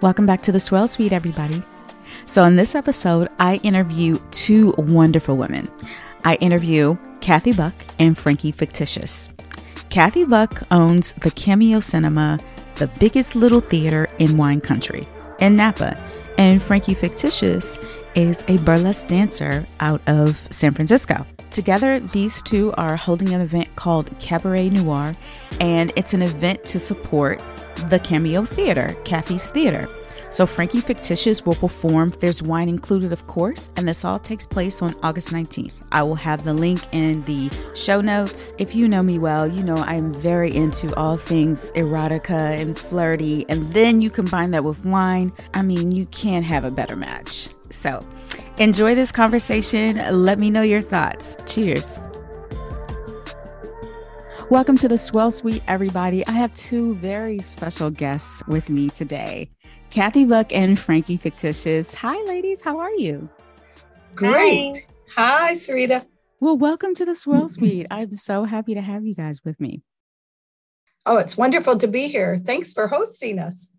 Welcome 0.00 0.26
back 0.26 0.42
to 0.42 0.52
the 0.52 0.60
Swirl 0.60 0.88
Suite, 0.88 1.12
everybody. 1.12 1.62
So, 2.26 2.44
in 2.44 2.56
this 2.56 2.74
episode, 2.74 3.28
I 3.38 3.56
interview 3.62 4.18
two 4.30 4.74
wonderful 4.76 5.36
women. 5.36 5.70
I 6.24 6.34
interview 6.36 6.96
Cathy 7.20 7.52
Buck 7.52 7.74
and 7.98 8.16
Frankie 8.16 8.52
Fictitious. 8.52 9.30
Cathy 9.90 10.24
Buck 10.24 10.62
owns 10.70 11.12
the 11.12 11.30
Cameo 11.30 11.80
Cinema, 11.80 12.38
the 12.74 12.88
biggest 12.98 13.36
little 13.36 13.60
theater 13.60 14.08
in 14.18 14.36
wine 14.36 14.60
country, 14.60 15.08
in 15.40 15.56
Napa. 15.56 15.96
And 16.36 16.60
Frankie 16.60 16.94
Fictitious 16.94 17.78
is 18.14 18.44
a 18.48 18.58
burlesque 18.58 19.08
dancer 19.08 19.66
out 19.80 20.02
of 20.06 20.36
San 20.50 20.74
Francisco. 20.74 21.24
Together, 21.56 22.00
these 22.00 22.42
two 22.42 22.70
are 22.76 22.96
holding 22.96 23.32
an 23.32 23.40
event 23.40 23.74
called 23.76 24.10
Cabaret 24.18 24.68
Noir, 24.68 25.14
and 25.58 25.90
it's 25.96 26.12
an 26.12 26.20
event 26.20 26.66
to 26.66 26.78
support 26.78 27.42
the 27.88 27.98
Cameo 27.98 28.44
Theater, 28.44 28.94
Cathy's 29.06 29.48
Theater. 29.48 29.88
So 30.28 30.44
Frankie 30.44 30.82
Fictitious 30.82 31.46
will 31.46 31.54
perform. 31.54 32.12
There's 32.20 32.42
wine 32.42 32.68
included, 32.68 33.10
of 33.10 33.26
course, 33.26 33.70
and 33.76 33.88
this 33.88 34.04
all 34.04 34.18
takes 34.18 34.44
place 34.44 34.82
on 34.82 34.94
August 35.02 35.30
19th. 35.30 35.72
I 35.92 36.02
will 36.02 36.14
have 36.16 36.44
the 36.44 36.52
link 36.52 36.82
in 36.92 37.24
the 37.24 37.50
show 37.74 38.02
notes. 38.02 38.52
If 38.58 38.74
you 38.74 38.86
know 38.86 39.00
me 39.00 39.18
well, 39.18 39.46
you 39.46 39.64
know 39.64 39.76
I'm 39.76 40.12
very 40.12 40.54
into 40.54 40.94
all 40.94 41.16
things 41.16 41.72
erotica 41.72 42.60
and 42.60 42.78
flirty, 42.78 43.46
and 43.48 43.66
then 43.70 44.02
you 44.02 44.10
combine 44.10 44.50
that 44.50 44.62
with 44.62 44.84
wine. 44.84 45.32
I 45.54 45.62
mean, 45.62 45.90
you 45.92 46.04
can't 46.04 46.44
have 46.44 46.64
a 46.64 46.70
better 46.70 46.96
match. 46.96 47.48
So 47.70 48.04
enjoy 48.58 48.94
this 48.94 49.12
conversation. 49.12 49.96
Let 50.24 50.38
me 50.38 50.50
know 50.50 50.62
your 50.62 50.82
thoughts. 50.82 51.36
Cheers. 51.46 52.00
Welcome 54.48 54.78
to 54.78 54.88
the 54.88 54.96
Swirl 54.96 55.30
Suite, 55.30 55.62
everybody. 55.66 56.26
I 56.26 56.32
have 56.32 56.54
two 56.54 56.94
very 56.96 57.40
special 57.40 57.90
guests 57.90 58.42
with 58.46 58.68
me 58.68 58.90
today. 58.90 59.50
Cathy 59.90 60.24
Buck 60.24 60.52
and 60.52 60.78
Frankie 60.78 61.16
Fictitious. 61.16 61.94
Hi, 61.94 62.16
ladies. 62.26 62.60
How 62.60 62.78
are 62.78 62.94
you? 62.94 63.28
Great. 64.14 64.86
Hi, 65.16 65.46
Hi 65.46 65.52
Sarita. 65.54 66.06
Well, 66.38 66.56
welcome 66.56 66.94
to 66.94 67.04
the 67.04 67.14
Swirl 67.14 67.48
Suite. 67.48 67.86
I'm 67.90 68.14
so 68.14 68.44
happy 68.44 68.74
to 68.74 68.80
have 68.80 69.04
you 69.04 69.14
guys 69.14 69.40
with 69.44 69.58
me. 69.58 69.82
Oh, 71.06 71.16
it's 71.16 71.36
wonderful 71.36 71.78
to 71.78 71.88
be 71.88 72.08
here. 72.08 72.38
Thanks 72.38 72.72
for 72.72 72.88
hosting 72.88 73.38
us. 73.38 73.70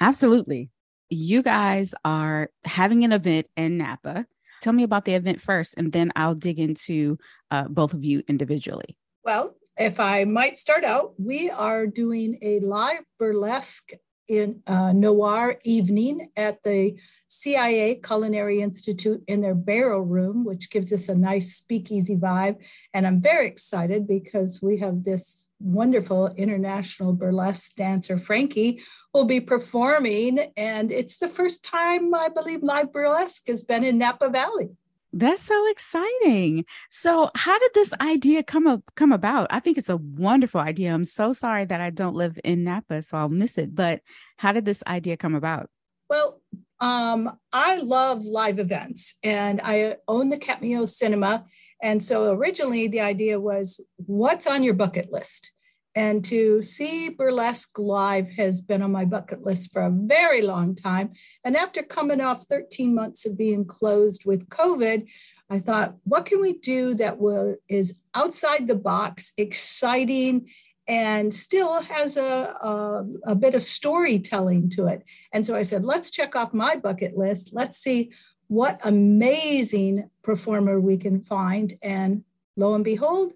Absolutely. 0.00 0.71
You 1.14 1.42
guys 1.42 1.94
are 2.06 2.48
having 2.64 3.04
an 3.04 3.12
event 3.12 3.46
in 3.54 3.76
Napa. 3.76 4.24
Tell 4.62 4.72
me 4.72 4.82
about 4.82 5.04
the 5.04 5.12
event 5.12 5.42
first, 5.42 5.74
and 5.76 5.92
then 5.92 6.10
I'll 6.16 6.34
dig 6.34 6.58
into 6.58 7.18
uh, 7.50 7.68
both 7.68 7.92
of 7.92 8.02
you 8.02 8.22
individually. 8.28 8.96
Well, 9.22 9.54
if 9.76 10.00
I 10.00 10.24
might 10.24 10.56
start 10.56 10.84
out, 10.84 11.12
we 11.18 11.50
are 11.50 11.86
doing 11.86 12.38
a 12.40 12.60
live 12.60 13.02
burlesque 13.18 13.92
in 14.26 14.62
uh, 14.66 14.92
Noir 14.92 15.58
evening 15.64 16.30
at 16.34 16.62
the 16.62 16.96
CIA 17.28 17.96
Culinary 17.96 18.62
Institute 18.62 19.22
in 19.26 19.42
their 19.42 19.54
barrel 19.54 20.00
room, 20.00 20.46
which 20.46 20.70
gives 20.70 20.94
us 20.94 21.10
a 21.10 21.14
nice 21.14 21.56
speakeasy 21.56 22.16
vibe. 22.16 22.56
And 22.94 23.06
I'm 23.06 23.20
very 23.20 23.46
excited 23.46 24.06
because 24.06 24.62
we 24.62 24.78
have 24.78 25.04
this 25.04 25.46
wonderful 25.62 26.28
international 26.36 27.12
burlesque 27.12 27.74
dancer, 27.76 28.18
Frankie, 28.18 28.82
will 29.14 29.24
be 29.24 29.40
performing. 29.40 30.52
And 30.56 30.90
it's 30.92 31.18
the 31.18 31.28
first 31.28 31.64
time 31.64 32.14
I 32.14 32.28
believe 32.28 32.62
live 32.62 32.92
burlesque 32.92 33.46
has 33.46 33.62
been 33.62 33.84
in 33.84 33.98
Napa 33.98 34.28
Valley. 34.28 34.70
That's 35.14 35.42
so 35.42 35.70
exciting. 35.70 36.64
So, 36.88 37.30
how 37.34 37.58
did 37.58 37.70
this 37.74 37.92
idea 38.00 38.42
come 38.42 38.66
up 38.66 38.82
come 38.96 39.12
about? 39.12 39.46
I 39.50 39.60
think 39.60 39.76
it's 39.76 39.90
a 39.90 39.98
wonderful 39.98 40.60
idea. 40.60 40.94
I'm 40.94 41.04
so 41.04 41.34
sorry 41.34 41.66
that 41.66 41.82
I 41.82 41.90
don't 41.90 42.14
live 42.14 42.38
in 42.42 42.64
Napa, 42.64 43.02
so 43.02 43.18
I'll 43.18 43.28
miss 43.28 43.58
it. 43.58 43.74
But 43.74 44.00
how 44.38 44.52
did 44.52 44.64
this 44.64 44.82
idea 44.86 45.18
come 45.18 45.34
about? 45.34 45.68
Well, 46.08 46.40
um, 46.80 47.38
I 47.52 47.76
love 47.76 48.24
live 48.24 48.58
events, 48.58 49.18
and 49.22 49.60
I 49.62 49.96
own 50.08 50.30
the 50.30 50.38
Cameo 50.38 50.86
Cinema. 50.86 51.44
And 51.82 52.02
so, 52.02 52.32
originally, 52.32 52.86
the 52.86 53.00
idea 53.00 53.40
was, 53.40 53.80
what's 53.96 54.46
on 54.46 54.62
your 54.62 54.74
bucket 54.74 55.12
list? 55.12 55.50
And 55.94 56.24
to 56.26 56.62
see 56.62 57.10
burlesque 57.10 57.78
live 57.78 58.30
has 58.30 58.62
been 58.62 58.82
on 58.82 58.92
my 58.92 59.04
bucket 59.04 59.44
list 59.44 59.72
for 59.72 59.82
a 59.82 59.90
very 59.90 60.40
long 60.40 60.74
time. 60.74 61.12
And 61.44 61.56
after 61.56 61.82
coming 61.82 62.20
off 62.20 62.46
13 62.46 62.94
months 62.94 63.26
of 63.26 63.36
being 63.36 63.66
closed 63.66 64.24
with 64.24 64.48
COVID, 64.48 65.06
I 65.50 65.58
thought, 65.58 65.96
what 66.04 66.24
can 66.24 66.40
we 66.40 66.54
do 66.54 66.94
that 66.94 67.18
will 67.18 67.56
is 67.68 67.98
outside 68.14 68.68
the 68.68 68.74
box, 68.74 69.34
exciting, 69.36 70.48
and 70.88 71.32
still 71.34 71.82
has 71.82 72.16
a, 72.16 72.22
a, 72.22 73.04
a 73.26 73.34
bit 73.34 73.54
of 73.54 73.62
storytelling 73.62 74.70
to 74.70 74.86
it. 74.86 75.02
And 75.32 75.44
so 75.44 75.54
I 75.54 75.62
said, 75.62 75.84
let's 75.84 76.10
check 76.10 76.34
off 76.34 76.54
my 76.54 76.76
bucket 76.76 77.16
list. 77.18 77.50
Let's 77.52 77.78
see 77.78 78.12
what 78.52 78.78
amazing 78.84 80.10
performer 80.22 80.78
we 80.78 80.98
can 80.98 81.22
find. 81.22 81.72
And 81.80 82.22
lo 82.54 82.74
and 82.74 82.84
behold, 82.84 83.32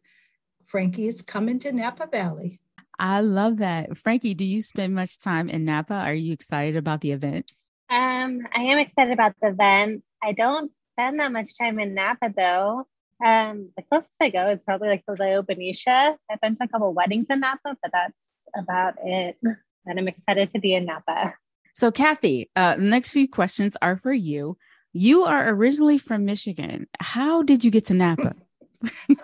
Frankie 0.66 1.08
is 1.08 1.22
coming 1.22 1.58
to 1.60 1.72
Napa 1.72 2.06
Valley. 2.12 2.60
I 2.98 3.20
love 3.20 3.56
that. 3.58 3.96
Frankie, 3.96 4.34
do 4.34 4.44
you 4.44 4.60
spend 4.60 4.94
much 4.94 5.18
time 5.18 5.48
in 5.48 5.64
Napa? 5.64 5.94
Are 5.94 6.12
you 6.12 6.34
excited 6.34 6.76
about 6.76 7.00
the 7.00 7.12
event? 7.12 7.54
Um, 7.88 8.42
I 8.54 8.64
am 8.64 8.76
excited 8.76 9.14
about 9.14 9.34
the 9.40 9.48
event. 9.48 10.02
I 10.22 10.32
don't 10.32 10.70
spend 10.92 11.18
that 11.20 11.32
much 11.32 11.48
time 11.58 11.78
in 11.78 11.94
Napa 11.94 12.34
though. 12.36 12.86
Um, 13.24 13.70
the 13.74 13.84
closest 13.88 14.18
I 14.20 14.28
go 14.28 14.50
is 14.50 14.64
probably 14.64 14.88
like 14.88 15.04
the 15.08 15.16
Leo 15.18 15.40
Benicia. 15.40 16.18
I've 16.30 16.40
been 16.42 16.56
to 16.56 16.64
a 16.64 16.68
couple 16.68 16.92
weddings 16.92 17.28
in 17.30 17.40
Napa, 17.40 17.74
but 17.82 17.90
that's 17.90 18.26
about 18.54 18.96
it. 19.02 19.38
And 19.86 19.98
I'm 19.98 20.08
excited 20.08 20.50
to 20.50 20.58
be 20.58 20.74
in 20.74 20.84
Napa. 20.84 21.32
So, 21.72 21.90
Cathy, 21.90 22.50
uh, 22.54 22.76
the 22.76 22.82
next 22.82 23.10
few 23.10 23.26
questions 23.28 23.78
are 23.80 23.96
for 23.96 24.12
you. 24.12 24.58
You 24.96 25.24
are 25.24 25.50
originally 25.50 25.98
from 25.98 26.24
Michigan. 26.24 26.86
How 27.00 27.42
did 27.42 27.62
you 27.62 27.70
get 27.70 27.84
to 27.86 27.94
Napa? 27.94 28.34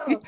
oh, 0.00 0.20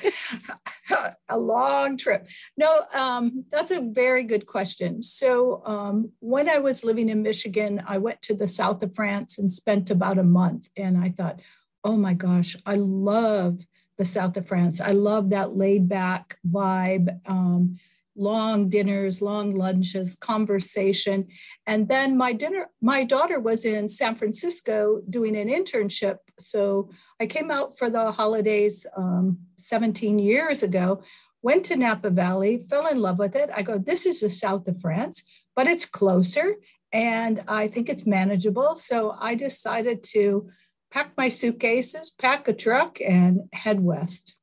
a 1.29 1.39
long 1.39 1.99
trip. 1.99 2.27
No, 2.57 2.87
um, 2.95 3.45
that's 3.51 3.71
a 3.71 3.83
very 3.83 4.25
good 4.25 4.47
question. 4.47 5.03
So, 5.03 5.61
um, 5.67 6.13
when 6.21 6.49
I 6.49 6.61
was 6.61 6.83
living 6.83 7.11
in 7.11 7.23
Michigan, 7.23 7.83
I 7.87 7.99
went 7.99 8.23
to 8.23 8.35
the 8.35 8.47
south 8.47 8.83
of 8.83 8.95
France 8.95 9.39
and 9.39 9.51
spent 9.51 9.91
about 9.91 10.19
a 10.19 10.25
month. 10.25 10.71
And 10.79 10.97
I 10.97 11.11
thought, 11.11 11.41
oh 11.85 11.99
my 11.99 12.15
gosh, 12.15 12.57
I 12.65 12.77
love 12.77 13.67
the 13.99 14.07
south 14.07 14.39
of 14.39 14.49
France. 14.49 14.81
I 14.81 14.93
love 14.93 15.29
that 15.29 15.55
laid 15.55 15.91
back 15.91 16.39
vibe. 16.49 17.21
Um, 17.27 17.77
long 18.17 18.69
dinners, 18.69 19.21
long 19.21 19.53
lunches, 19.55 20.15
conversation. 20.15 21.27
And 21.67 21.89
then 21.89 22.17
my 22.17 22.33
dinner, 22.33 22.69
my 22.81 23.05
daughter 23.05 23.41
was 23.41 23.65
in 23.65 23.89
San 23.89 24.15
Francisco 24.15 25.03
doing 25.11 25.37
an 25.37 25.49
internship. 25.49 26.19
So 26.39 26.91
I 27.21 27.27
came 27.27 27.51
out 27.51 27.77
for 27.77 27.91
the 27.91 28.13
holidays 28.13 28.87
um, 28.97 29.39
17 29.59 30.19
years 30.19 30.63
ago, 30.63 31.03
went 31.43 31.65
to 31.67 31.77
Napa 31.77 32.11
Valley, 32.11 32.65
fell 32.71 32.87
in 32.87 33.01
love 33.01 33.19
with 33.19 33.37
it. 33.37 33.51
I 33.55 33.63
go, 33.63 33.79
this 33.79 34.07
is 34.07 34.21
the 34.21 34.31
south 34.31 34.69
of 34.69 34.81
France, 34.81 35.25
but 35.57 35.67
it's 35.67 35.85
closer 35.85 36.57
and 36.95 37.43
I 37.49 37.67
think 37.67 37.89
it's 37.89 38.07
manageable. 38.07 38.77
So 38.77 39.17
I 39.19 39.35
decided 39.35 40.05
to 40.05 40.49
pack 40.93 41.11
my 41.17 41.29
suitcases, 41.29 42.11
pack 42.11 42.47
a 42.47 42.53
truck, 42.53 43.01
and 43.01 43.41
head 43.53 43.81
west. 43.81 44.37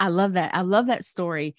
I 0.00 0.08
love 0.08 0.32
that. 0.32 0.54
I 0.54 0.62
love 0.62 0.86
that 0.86 1.04
story. 1.04 1.54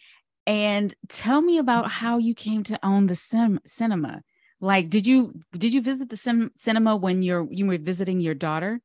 And 0.50 0.96
tell 1.08 1.42
me 1.42 1.60
about 1.60 1.92
how 1.92 2.18
you 2.18 2.34
came 2.34 2.64
to 2.64 2.80
own 2.84 3.06
the 3.06 3.14
sim- 3.14 3.60
cinema. 3.68 4.24
Like, 4.60 4.90
did 4.90 5.06
you 5.06 5.42
did 5.54 5.76
you 5.76 5.82
visit 5.84 6.10
the 6.10 6.18
sim- 6.18 6.54
cinema 6.58 6.96
when 6.96 7.22
you're 7.22 7.48
you 7.52 7.68
were 7.68 7.78
visiting 7.78 8.20
your 8.20 8.34
daughter? 8.34 8.82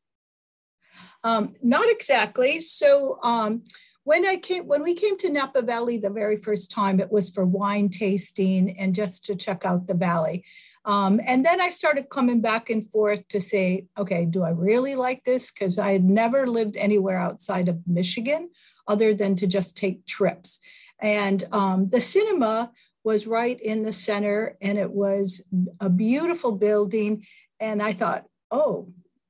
Um, 1.24 1.54
not 1.62 1.88
exactly. 1.88 2.60
So 2.60 3.18
um, 3.22 3.62
when 4.02 4.26
I 4.26 4.36
came 4.36 4.66
when 4.66 4.82
we 4.82 4.92
came 4.92 5.16
to 5.16 5.30
Napa 5.30 5.62
Valley 5.62 5.96
the 5.96 6.10
very 6.10 6.36
first 6.36 6.70
time, 6.70 7.00
it 7.00 7.10
was 7.10 7.30
for 7.30 7.46
wine 7.46 7.88
tasting 7.88 8.78
and 8.78 8.94
just 8.94 9.24
to 9.24 9.34
check 9.34 9.64
out 9.64 9.86
the 9.86 9.94
valley. 9.94 10.44
Um, 10.84 11.18
and 11.26 11.46
then 11.46 11.62
I 11.62 11.70
started 11.70 12.10
coming 12.10 12.42
back 12.42 12.68
and 12.68 12.86
forth 12.86 13.26
to 13.28 13.40
say, 13.40 13.86
okay, 13.96 14.26
do 14.26 14.42
I 14.42 14.50
really 14.50 14.96
like 14.96 15.24
this? 15.24 15.50
Because 15.50 15.78
I 15.78 15.92
had 15.92 16.04
never 16.04 16.46
lived 16.46 16.76
anywhere 16.76 17.18
outside 17.18 17.70
of 17.70 17.80
Michigan 17.86 18.50
other 18.86 19.14
than 19.14 19.34
to 19.36 19.46
just 19.46 19.78
take 19.78 20.04
trips. 20.04 20.60
And 21.00 21.44
um, 21.52 21.88
the 21.88 22.00
cinema 22.00 22.70
was 23.02 23.26
right 23.26 23.60
in 23.60 23.82
the 23.82 23.92
center, 23.92 24.56
and 24.60 24.78
it 24.78 24.90
was 24.90 25.42
a 25.80 25.90
beautiful 25.90 26.52
building. 26.52 27.26
And 27.60 27.82
I 27.82 27.92
thought, 27.92 28.24
oh, 28.50 28.88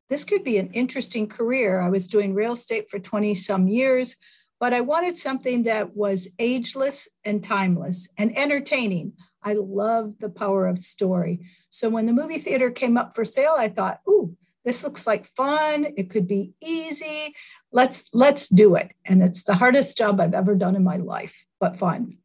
this 0.08 0.24
could 0.24 0.44
be 0.44 0.58
an 0.58 0.70
interesting 0.72 1.26
career. 1.26 1.80
I 1.80 1.88
was 1.88 2.06
doing 2.06 2.34
real 2.34 2.52
estate 2.52 2.90
for 2.90 2.98
20 2.98 3.34
some 3.34 3.66
years, 3.68 4.16
but 4.60 4.72
I 4.72 4.80
wanted 4.80 5.16
something 5.16 5.64
that 5.64 5.96
was 5.96 6.28
ageless 6.38 7.08
and 7.24 7.42
timeless 7.42 8.08
and 8.16 8.36
entertaining. 8.36 9.14
I 9.42 9.54
love 9.54 10.14
the 10.20 10.30
power 10.30 10.66
of 10.66 10.78
story. 10.78 11.40
So 11.70 11.88
when 11.88 12.06
the 12.06 12.12
movie 12.12 12.38
theater 12.38 12.70
came 12.70 12.96
up 12.96 13.14
for 13.14 13.24
sale, 13.24 13.56
I 13.58 13.68
thought, 13.68 14.00
ooh, 14.08 14.36
this 14.64 14.82
looks 14.82 15.06
like 15.06 15.30
fun. 15.36 15.86
It 15.96 16.10
could 16.10 16.26
be 16.26 16.52
easy. 16.62 17.34
Let's 17.74 18.08
let's 18.14 18.48
do 18.48 18.76
it. 18.76 18.92
And 19.04 19.22
it's 19.22 19.42
the 19.42 19.54
hardest 19.54 19.98
job 19.98 20.20
I've 20.20 20.32
ever 20.32 20.54
done 20.54 20.76
in 20.76 20.84
my 20.84 20.96
life 20.96 21.44
but 21.64 21.78
fun. 21.78 22.18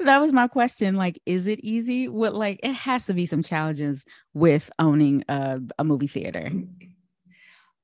that 0.00 0.20
was 0.20 0.32
my 0.32 0.46
question. 0.46 0.96
Like, 0.96 1.20
is 1.24 1.46
it 1.46 1.60
easy? 1.60 2.08
What 2.08 2.34
like 2.34 2.60
it 2.62 2.74
has 2.74 3.06
to 3.06 3.14
be 3.14 3.26
some 3.26 3.42
challenges 3.42 4.04
with 4.34 4.70
owning 4.78 5.24
a, 5.28 5.60
a 5.78 5.84
movie 5.84 6.06
theater. 6.06 6.50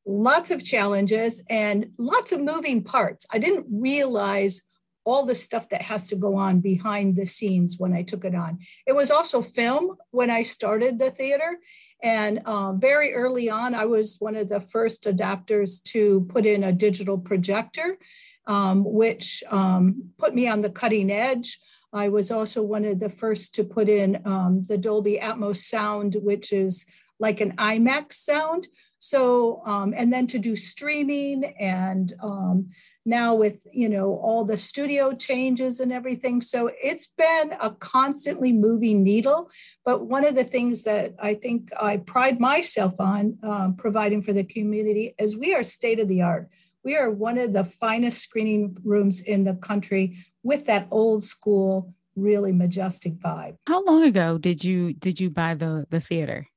Lots 0.06 0.50
of 0.50 0.64
challenges 0.64 1.42
and 1.48 1.92
lots 1.98 2.32
of 2.32 2.40
moving 2.40 2.82
parts. 2.84 3.26
I 3.32 3.38
didn't 3.38 3.66
realize 3.70 4.62
all 5.04 5.24
the 5.24 5.34
stuff 5.34 5.68
that 5.70 5.82
has 5.82 6.08
to 6.08 6.16
go 6.16 6.36
on 6.36 6.60
behind 6.60 7.16
the 7.16 7.26
scenes 7.26 7.76
when 7.78 7.94
I 7.94 8.02
took 8.02 8.24
it 8.24 8.34
on. 8.34 8.58
It 8.86 8.94
was 8.94 9.10
also 9.10 9.40
film 9.40 9.96
when 10.10 10.30
I 10.30 10.42
started 10.42 10.98
the 10.98 11.10
theater. 11.10 11.58
And 12.02 12.46
um, 12.46 12.80
very 12.80 13.14
early 13.14 13.50
on, 13.50 13.74
I 13.74 13.84
was 13.84 14.16
one 14.18 14.36
of 14.36 14.48
the 14.48 14.60
first 14.60 15.04
adapters 15.04 15.82
to 15.84 16.22
put 16.22 16.46
in 16.46 16.64
a 16.64 16.72
digital 16.72 17.18
projector, 17.18 17.98
um, 18.46 18.84
which 18.84 19.42
um, 19.50 20.10
put 20.18 20.34
me 20.34 20.48
on 20.48 20.60
the 20.60 20.70
cutting 20.70 21.10
edge. 21.10 21.58
I 21.92 22.08
was 22.08 22.30
also 22.30 22.62
one 22.62 22.84
of 22.84 23.00
the 23.00 23.10
first 23.10 23.54
to 23.56 23.64
put 23.64 23.88
in 23.88 24.22
um, 24.24 24.64
the 24.66 24.78
Dolby 24.78 25.18
Atmos 25.20 25.56
sound, 25.56 26.16
which 26.22 26.52
is 26.52 26.86
like 27.18 27.40
an 27.40 27.52
IMAX 27.56 28.14
sound. 28.14 28.68
So, 29.00 29.62
um, 29.64 29.94
and 29.96 30.12
then 30.12 30.26
to 30.28 30.38
do 30.38 30.54
streaming 30.56 31.54
and 31.58 32.12
um, 32.22 32.68
now 33.06 33.34
with, 33.34 33.66
you 33.72 33.88
know, 33.88 34.18
all 34.22 34.44
the 34.44 34.58
studio 34.58 35.14
changes 35.14 35.80
and 35.80 35.90
everything. 35.90 36.42
So 36.42 36.70
it's 36.82 37.06
been 37.06 37.54
a 37.60 37.70
constantly 37.70 38.52
moving 38.52 39.02
needle. 39.02 39.50
But 39.86 40.06
one 40.06 40.26
of 40.26 40.34
the 40.34 40.44
things 40.44 40.84
that 40.84 41.14
I 41.18 41.32
think 41.32 41.70
I 41.80 41.96
pride 41.96 42.38
myself 42.40 42.92
on 43.00 43.38
um, 43.42 43.74
providing 43.74 44.20
for 44.20 44.34
the 44.34 44.44
community 44.44 45.14
is 45.18 45.36
we 45.36 45.54
are 45.54 45.62
state 45.62 45.98
of 45.98 46.08
the 46.08 46.20
art. 46.20 46.50
We 46.84 46.94
are 46.96 47.10
one 47.10 47.38
of 47.38 47.54
the 47.54 47.64
finest 47.64 48.22
screening 48.22 48.76
rooms 48.84 49.22
in 49.22 49.44
the 49.44 49.54
country 49.54 50.18
with 50.42 50.66
that 50.66 50.88
old 50.90 51.24
school, 51.24 51.94
really 52.16 52.52
majestic 52.52 53.14
vibe. 53.14 53.56
How 53.66 53.82
long 53.82 54.04
ago 54.04 54.36
did 54.36 54.62
you 54.62 54.92
did 54.92 55.20
you 55.20 55.30
buy 55.30 55.54
the 55.54 55.86
the 55.88 56.00
theater? 56.00 56.49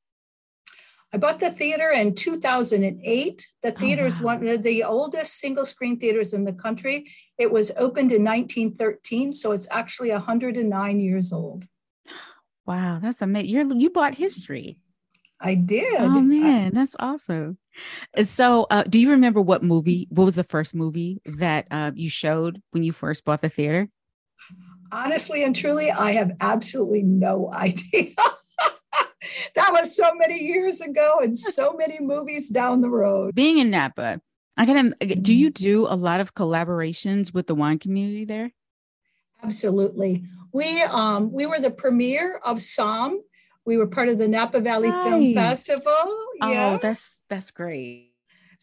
I 1.13 1.17
bought 1.17 1.39
the 1.39 1.51
theater 1.51 1.91
in 1.91 2.15
2008. 2.15 3.47
The 3.61 3.71
theater 3.71 4.01
oh, 4.01 4.05
wow. 4.05 4.07
is 4.07 4.21
one 4.21 4.47
of 4.47 4.63
the 4.63 4.83
oldest 4.83 5.39
single 5.39 5.65
screen 5.65 5.99
theaters 5.99 6.33
in 6.33 6.43
the 6.43 6.53
country. 6.53 7.05
It 7.37 7.51
was 7.51 7.71
opened 7.77 8.11
in 8.11 8.23
1913, 8.23 9.31
so 9.31 9.51
it's 9.51 9.67
actually 9.69 10.09
109 10.09 10.99
years 10.99 11.31
old. 11.31 11.65
Wow, 12.65 12.99
that's 13.03 13.21
amazing. 13.21 13.49
you 13.49 13.75
you 13.75 13.89
bought 13.89 14.15
history. 14.15 14.77
I 15.37 15.55
did. 15.55 15.99
Oh 15.99 16.21
man, 16.21 16.67
I, 16.67 16.69
that's 16.69 16.95
awesome. 16.97 17.57
So, 18.21 18.67
uh, 18.71 18.83
do 18.83 19.01
you 19.01 19.09
remember 19.09 19.41
what 19.41 19.61
movie? 19.61 20.07
What 20.09 20.23
was 20.23 20.35
the 20.35 20.45
first 20.45 20.73
movie 20.73 21.19
that 21.25 21.67
uh, 21.69 21.91
you 21.93 22.09
showed 22.09 22.61
when 22.71 22.83
you 22.83 22.93
first 22.93 23.25
bought 23.25 23.41
the 23.41 23.49
theater? 23.49 23.89
Honestly 24.93 25.43
and 25.43 25.53
truly, 25.53 25.91
I 25.91 26.13
have 26.13 26.31
absolutely 26.39 27.03
no 27.03 27.51
idea 27.53 28.15
that 29.55 29.69
was 29.71 29.95
so 29.95 30.13
many 30.15 30.39
years 30.39 30.81
ago 30.81 31.19
and 31.21 31.37
so 31.37 31.73
many 31.73 31.99
movies 31.99 32.49
down 32.49 32.81
the 32.81 32.89
road. 32.89 33.35
Being 33.35 33.59
in 33.59 33.69
Napa, 33.69 34.21
I 34.57 34.65
kind 34.65 34.93
of 34.93 35.23
do 35.23 35.33
you 35.33 35.51
mm-hmm. 35.51 35.63
do 35.63 35.87
a 35.87 35.95
lot 35.95 36.19
of 36.19 36.35
collaborations 36.35 37.33
with 37.33 37.47
the 37.47 37.55
wine 37.55 37.79
community 37.79 38.25
there? 38.25 38.51
Absolutely. 39.43 40.25
We 40.51 40.81
um 40.83 41.31
we 41.31 41.45
were 41.45 41.59
the 41.59 41.71
premiere 41.71 42.39
of 42.43 42.57
Somm. 42.57 43.17
We 43.65 43.77
were 43.77 43.87
part 43.87 44.09
of 44.09 44.17
the 44.17 44.27
Napa 44.27 44.59
Valley 44.59 44.89
nice. 44.89 45.07
Film 45.07 45.33
Festival. 45.33 46.25
Yeah. 46.41 46.73
Oh, 46.73 46.79
that's 46.81 47.23
that's 47.29 47.51
great. 47.51 48.13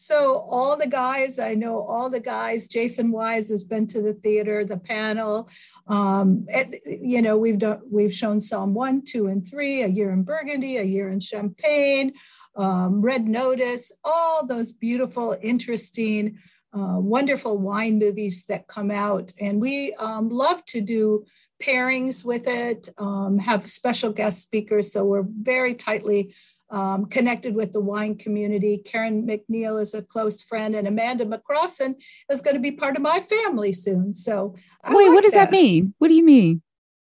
So 0.01 0.37
all 0.49 0.77
the 0.77 0.87
guys, 0.87 1.37
I 1.37 1.53
know 1.53 1.79
all 1.79 2.09
the 2.09 2.19
guys. 2.19 2.67
Jason 2.67 3.11
Wise 3.11 3.49
has 3.49 3.63
been 3.63 3.85
to 3.87 4.01
the 4.01 4.13
theater, 4.13 4.65
the 4.65 4.77
panel. 4.77 5.47
Um, 5.87 6.45
you 6.85 7.21
know, 7.21 7.37
we've 7.37 7.59
done 7.59 7.81
we've 7.89 8.13
shown 8.13 8.39
Somm 8.39 8.71
one, 8.71 9.03
two, 9.03 9.27
and 9.27 9.47
three, 9.47 9.81
a 9.81 9.87
year 9.87 10.11
in 10.11 10.23
Burgundy, 10.23 10.77
a 10.77 10.83
year 10.83 11.09
in 11.09 11.19
Champagne, 11.19 12.13
um, 12.55 13.01
Red 13.01 13.27
Notice, 13.27 13.91
all 14.03 14.45
those 14.45 14.71
beautiful, 14.71 15.37
interesting, 15.41 16.37
uh, 16.73 16.97
wonderful 16.97 17.57
wine 17.57 17.99
movies 17.99 18.45
that 18.45 18.67
come 18.67 18.91
out. 18.91 19.31
And 19.39 19.59
we 19.59 19.93
um, 19.95 20.29
love 20.29 20.63
to 20.65 20.81
do 20.81 21.25
pairings 21.61 22.25
with 22.25 22.47
it, 22.47 22.89
um, 22.97 23.39
have 23.39 23.69
special 23.69 24.11
guest 24.11 24.41
speakers. 24.41 24.91
So 24.91 25.03
we're 25.03 25.25
very 25.27 25.75
tightly 25.75 26.33
um, 26.71 27.05
connected 27.05 27.53
with 27.53 27.73
the 27.73 27.81
wine 27.81 28.15
community. 28.15 28.77
Karen 28.77 29.27
MacNeil 29.27 29.81
is 29.81 29.93
a 29.93 30.01
close 30.01 30.41
friend, 30.41 30.75
and 30.75 30.87
Amanda 30.87 31.25
McCrossin 31.25 31.95
is 32.29 32.41
going 32.41 32.55
to 32.55 32.61
be 32.61 32.71
part 32.71 32.95
of 32.95 33.03
my 33.03 33.19
family 33.19 33.73
soon. 33.73 34.13
So, 34.13 34.55
I 34.83 34.95
wait, 34.95 35.07
like 35.07 35.13
what 35.13 35.23
does 35.23 35.33
that. 35.33 35.51
that 35.51 35.51
mean? 35.51 35.93
What 35.99 36.07
do 36.07 36.15
you 36.15 36.25
mean? 36.25 36.61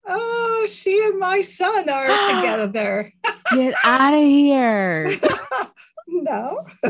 Oh, 0.07 0.67
she 0.69 1.03
and 1.07 1.19
my 1.19 1.41
son 1.41 1.89
are 1.89 2.07
together. 2.35 3.13
Get 3.53 3.75
out 3.85 4.13
of 4.13 4.21
here. 4.21 5.17
no, 6.09 6.67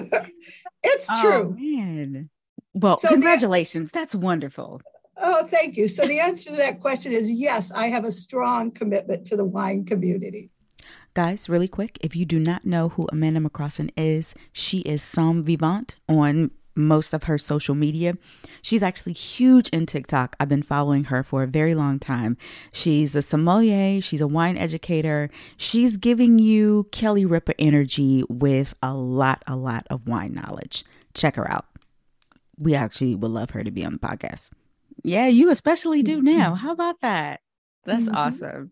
it's 0.82 1.08
oh, 1.10 1.20
true. 1.20 1.56
Man. 1.58 2.30
Well, 2.72 2.96
so 2.96 3.08
congratulations. 3.08 3.92
The, 3.92 4.00
That's 4.00 4.14
wonderful. 4.14 4.80
Oh, 5.16 5.46
thank 5.46 5.76
you. 5.76 5.86
So 5.86 6.06
the 6.06 6.18
answer 6.18 6.50
to 6.50 6.56
that 6.56 6.80
question 6.80 7.12
is 7.12 7.30
yes, 7.30 7.70
I 7.70 7.86
have 7.86 8.04
a 8.04 8.10
strong 8.10 8.72
commitment 8.72 9.26
to 9.28 9.36
the 9.36 9.44
wine 9.44 9.84
community. 9.84 10.50
Guys, 11.14 11.48
really 11.48 11.68
quick, 11.68 11.98
if 12.00 12.16
you 12.16 12.24
do 12.24 12.38
not 12.38 12.64
know 12.64 12.90
who 12.90 13.06
Amanda 13.12 13.40
McCrossin 13.40 13.90
is, 13.96 14.34
she 14.52 14.80
is 14.80 15.02
Somm 15.02 15.42
Vivant 15.42 15.96
on 16.08 16.50
most 16.76 17.14
of 17.14 17.24
her 17.24 17.38
social 17.38 17.74
media. 17.74 18.16
She's 18.62 18.82
actually 18.82 19.12
huge 19.12 19.68
in 19.68 19.86
TikTok. 19.86 20.34
I've 20.40 20.48
been 20.48 20.62
following 20.62 21.04
her 21.04 21.22
for 21.22 21.42
a 21.42 21.46
very 21.46 21.74
long 21.74 21.98
time. 21.98 22.36
She's 22.72 23.14
a 23.14 23.22
sommelier, 23.22 24.00
she's 24.00 24.20
a 24.20 24.26
wine 24.26 24.56
educator. 24.56 25.30
She's 25.56 25.96
giving 25.96 26.38
you 26.38 26.88
Kelly 26.90 27.24
Ripa 27.24 27.58
energy 27.60 28.24
with 28.28 28.74
a 28.82 28.92
lot, 28.94 29.42
a 29.46 29.56
lot 29.56 29.86
of 29.90 30.08
wine 30.08 30.34
knowledge. 30.34 30.84
Check 31.14 31.36
her 31.36 31.50
out. 31.50 31.66
We 32.58 32.74
actually 32.74 33.14
would 33.14 33.30
love 33.30 33.50
her 33.50 33.62
to 33.62 33.70
be 33.70 33.84
on 33.84 33.92
the 33.92 33.98
podcast. 33.98 34.50
Yeah, 35.02 35.26
you 35.26 35.50
especially 35.50 36.02
do 36.02 36.22
now. 36.22 36.54
How 36.54 36.72
about 36.72 37.00
that? 37.02 37.40
That's 37.84 38.06
mm-hmm. 38.06 38.16
awesome. 38.16 38.70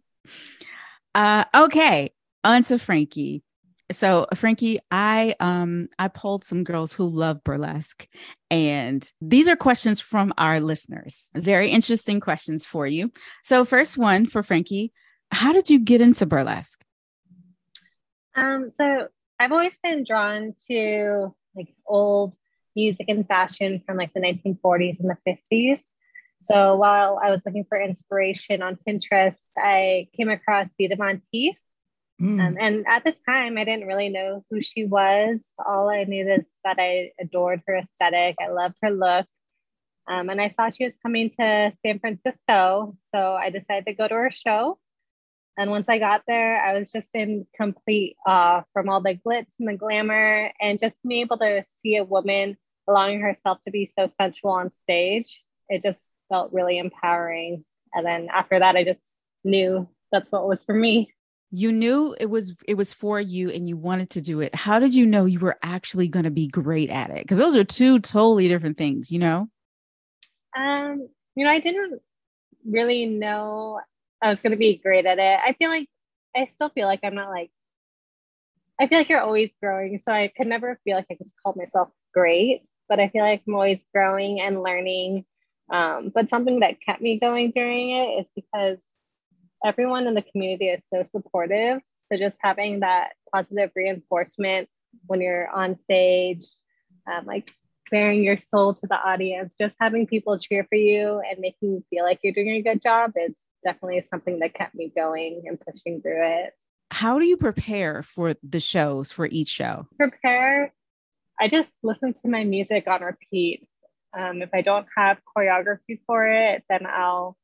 Uh, 1.15 1.45
okay, 1.55 2.11
on 2.45 2.63
to 2.65 2.79
Frankie. 2.79 3.43
So 3.91 4.27
Frankie, 4.35 4.79
I 4.91 5.35
um 5.41 5.89
I 5.99 6.09
polled 6.09 6.45
some 6.45 6.65
girls 6.65 6.95
who 6.95 7.07
love 7.07 7.45
burlesque 7.45 8.09
and 8.51 9.09
these 9.21 9.49
are 9.49 9.57
questions 9.57 10.01
from 10.01 10.33
our 10.39 10.61
listeners. 10.61 11.31
Very 11.35 11.71
interesting 11.71 12.21
questions 12.21 12.65
for 12.65 12.87
you. 12.87 13.13
So 13.43 13.65
first 13.65 13.99
one 13.99 14.25
for 14.25 14.43
Frankie, 14.43 14.93
how 15.31 15.53
did 15.53 15.69
you 15.69 15.79
get 15.79 16.01
into 16.01 16.25
burlesque? 16.25 16.83
Um 18.35 18.71
so 18.71 19.09
I've 19.39 19.53
always 19.53 19.77
been 19.83 20.05
drawn 20.05 20.55
to 20.69 21.35
like 21.55 21.75
old 21.87 22.33
music 22.75 23.07
and 23.09 23.27
fashion 23.27 23.83
from 23.85 23.99
like 23.99 24.15
the 24.15 24.21
1940s 24.21 25.01
and 25.01 25.11
the 25.11 25.39
50s. 25.53 25.81
So 26.43 26.77
while 26.77 27.19
I 27.23 27.31
was 27.31 27.43
looking 27.47 27.65
for 27.69 27.81
inspiration 27.81 28.63
on 28.63 28.79
Pinterest, 28.87 29.41
I 29.57 30.09
came 30.17 30.29
across 30.29 30.69
Dita 30.79 30.97
Von 30.97 31.23
Teese 31.33 31.59
Mm. 32.23 32.41
Um, 32.41 32.57
and 32.61 32.85
at 32.87 33.05
the 33.05 33.15
time, 33.29 33.59
I 33.59 33.65
didn't 33.65 33.89
really 33.89 34.09
know 34.09 34.45
who 34.49 34.61
she 34.61 34.85
was. 34.85 35.51
All 35.59 35.91
I 35.91 36.05
knew 36.05 36.31
is 36.31 36.45
that 36.63 36.77
I 36.79 37.11
adored 37.21 37.63
her 37.67 37.77
aesthetic. 37.77 38.37
I 38.41 38.49
loved 38.49 38.77
her 38.83 38.91
look. 38.91 39.27
Um, 40.09 40.31
and 40.31 40.41
I 40.41 40.49
saw 40.49 40.71
she 40.71 40.85
was 40.85 40.97
coming 41.03 41.31
to 41.41 41.73
San 41.75 41.99
Francisco. 41.99 42.97
So 43.13 43.19
I 43.35 43.51
decided 43.51 43.87
to 43.87 43.95
go 43.95 44.07
to 44.07 44.15
her 44.15 44.31
show. 44.31 44.79
And 45.59 45.71
once 45.71 45.89
I 45.89 45.99
got 45.99 46.23
there, 46.27 46.65
I 46.65 46.79
was 46.79 46.93
just 46.93 47.15
in 47.15 47.47
complete 47.55 48.17
awe 48.27 48.63
from 48.73 48.89
all 48.89 49.03
the 49.03 49.15
glitz 49.15 49.53
and 49.59 49.69
the 49.69 49.77
glamour 49.77 50.51
and 50.61 50.81
just 50.81 50.99
being 51.07 51.23
able 51.23 51.39
to 51.39 51.65
see 51.77 51.97
a 51.97 52.05
woman 52.05 52.57
allowing 52.89 53.21
herself 53.21 53.59
to 53.65 53.71
be 53.71 53.85
so 53.85 54.07
sensual 54.07 54.53
on 54.53 54.71
stage. 54.71 55.43
It 55.73 55.83
just 55.83 56.13
felt 56.29 56.53
really 56.53 56.79
empowering. 56.79 57.65
And 57.95 58.07
then 58.07 58.29
after 58.33 58.59
that, 58.59 58.77
I 58.77 58.85
just 58.85 59.17
knew 59.43 59.89
that's 60.11 60.31
what 60.31 60.47
was 60.47 60.65
for 60.65 60.75
me. 60.75 61.13
You 61.51 61.73
knew 61.73 62.17
it 62.19 62.31
was 62.31 62.57
it 62.67 62.75
was 62.75 62.95
for 62.95 63.21
you 63.21 63.51
and 63.51 63.69
you 63.69 63.77
wanted 63.77 64.11
to 64.11 64.21
do 64.21 64.41
it. 64.41 64.55
How 64.55 64.79
did 64.79 64.95
you 64.95 65.07
know 65.07 65.25
you 65.25 65.39
were 65.39 65.59
actually 65.63 66.09
going 66.09 66.25
to 66.25 66.31
be 66.31 66.47
great 66.47 66.91
at 66.91 67.11
it? 67.11 67.19
Because 67.19 67.39
those 67.39 67.57
are 67.57 67.65
two 67.65 67.99
totally 68.01 68.49
different 68.49 68.79
things 68.79 69.11
you 69.11 69.19
know? 69.19 69.49
Um 70.57 71.09
you 71.35 71.45
know 71.45 71.51
i 71.51 71.59
didn't 71.59 72.01
really 72.67 73.07
know 73.07 73.81
i 74.21 74.29
was 74.29 74.41
going 74.41 74.51
to 74.51 74.57
be 74.57 74.77
great 74.77 75.07
at 75.07 75.19
it. 75.19 75.41
I 75.45 75.55
feel 75.55 75.71
like 75.71 75.89
i 76.37 76.47
still 76.47 76.69
feel 76.69 76.87
like 76.87 77.01
i'm 77.03 77.15
not 77.15 77.31
like 77.31 77.51
i 78.81 78.87
feel 78.87 78.99
like 78.99 79.09
you're 79.09 79.21
always 79.21 79.51
growing. 79.63 79.99
So 79.99 80.13
i 80.13 80.31
could 80.35 80.47
never 80.47 80.79
feel 80.85 80.97
like 80.97 81.07
i 81.11 81.15
could 81.15 81.29
call 81.43 81.55
myself 81.57 81.89
great 82.15 82.63
but 82.89 83.01
i 83.01 83.09
feel 83.09 83.23
like 83.23 83.43
i'm 83.47 83.55
always 83.55 83.83
growing 83.95 84.41
and 84.41 84.63
learning 84.63 85.25
um, 85.73 86.13
but 86.15 86.29
something 86.29 86.61
that 86.61 86.81
kept 86.85 87.01
me 87.01 87.19
going 87.19 87.51
during 87.51 87.91
it 87.91 88.21
is 88.21 88.31
because 88.37 88.79
everyone 89.65 90.07
in 90.07 90.15
the 90.15 90.23
community 90.23 90.67
is 90.67 90.83
so 90.87 91.05
supportive. 91.11 91.81
So 92.11 92.19
just 92.19 92.37
having 92.41 92.81
that 92.81 93.13
positive 93.33 93.71
reinforcement 93.75 94.69
when 95.07 95.23
you're 95.23 95.49
on 95.49 95.79
stage, 95.85 96.45
um, 97.11 97.25
like 97.25 97.51
baring 97.91 98.23
your 98.23 98.37
soul 98.37 98.75
to 98.75 98.87
the 98.87 98.97
audience, 98.97 99.55
just 99.59 99.75
having 99.81 100.07
people 100.07 100.37
cheer 100.39 100.67
for 100.69 100.77
you 100.77 101.23
and 101.29 101.39
making 101.41 101.71
you 101.71 101.85
feel 101.89 102.05
like 102.05 102.21
you're 102.23 102.35
doing 102.35 102.51
a 102.51 102.63
good 102.63 102.83
job 102.83 103.13
is 103.17 103.35
definitely 103.65 104.05
something 104.11 104.41
that 104.41 104.55
kept 104.55 104.75
me 104.75 104.93
going 104.95 105.45
and 105.47 105.59
pushing 105.61 106.03
through 106.03 106.23
it. 106.23 106.53
How 106.91 107.19
do 107.19 107.25
you 107.25 107.39
prepare 107.39 108.03
for 108.03 108.35
the 108.43 108.61
shows 108.61 109.11
for 109.11 109.25
each 109.25 109.49
show? 109.49 109.87
Prepare. 109.97 110.75
I 111.41 111.49
just 111.49 111.71
listen 111.83 112.13
to 112.13 112.29
my 112.29 112.45
music 112.45 112.87
on 112.87 113.01
repeat. 113.01 113.67
Um, 114.15 114.43
if 114.43 114.51
I 114.53 114.63
don't 114.63 114.87
have 114.97 115.19
choreography 115.37 116.01
for 116.07 116.27
it, 116.27 116.65
then 116.69 116.87
I'll 116.87 117.37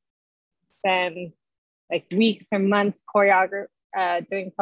spend 0.79 1.33
like 1.91 2.05
weeks 2.11 2.49
or 2.53 2.59
months 2.59 3.03
choreography 3.15 3.67
uh, 3.97 4.21
doing 4.31 4.53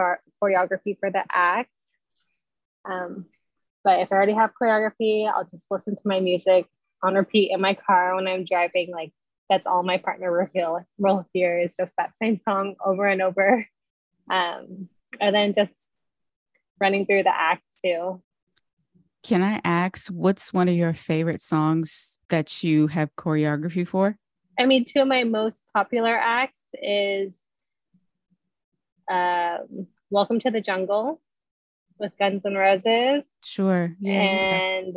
choreography 0.42 0.96
for 1.00 1.10
the 1.10 1.25
act. 1.30 1.70
Um, 2.84 3.26
but 3.82 4.00
if 4.00 4.12
I 4.12 4.16
already 4.16 4.34
have 4.34 4.52
choreography, 4.60 5.28
I'll 5.28 5.44
just 5.44 5.64
listen 5.70 5.96
to 5.96 6.02
my 6.04 6.20
music 6.20 6.66
on 7.02 7.14
repeat 7.14 7.50
in 7.52 7.60
my 7.60 7.75
car 7.75 8.14
when 8.14 8.26
I'm 8.26 8.44
driving. 8.44 8.90
Like 8.92 9.12
that's 9.48 9.66
all 9.66 9.82
my 9.82 9.98
partner 9.98 10.50
will 10.98 11.26
hear 11.32 11.58
is 11.60 11.75
just 11.78 11.92
that 11.98 12.12
same 12.20 12.36
song 12.36 12.76
over 12.84 13.06
and 13.06 13.22
over. 13.22 13.66
Um, 14.28 14.88
and 15.20 15.34
then 15.34 15.54
just 15.54 15.90
running 16.80 17.06
through 17.06 17.22
the 17.22 17.32
act 17.32 17.62
too. 17.84 18.20
Can 19.26 19.42
I 19.42 19.61
ask 19.64 20.06
what's 20.06 20.52
one 20.52 20.68
of 20.68 20.76
your 20.76 20.92
favorite 20.92 21.42
songs 21.42 22.16
that 22.28 22.62
you 22.62 22.87
have 22.87 23.11
choreography 23.16 23.85
for? 23.85 24.16
I 24.56 24.66
mean, 24.66 24.85
two 24.85 25.00
of 25.00 25.09
my 25.09 25.25
most 25.25 25.64
popular 25.75 26.16
acts 26.16 26.64
is 26.80 27.33
um, 29.11 29.88
Welcome 30.11 30.38
to 30.38 30.52
the 30.52 30.61
Jungle 30.61 31.21
with 31.99 32.12
Guns 32.21 32.42
N' 32.47 32.54
Roses. 32.54 33.25
Sure. 33.42 33.97
Yeah. 33.99 34.12
And 34.12 34.97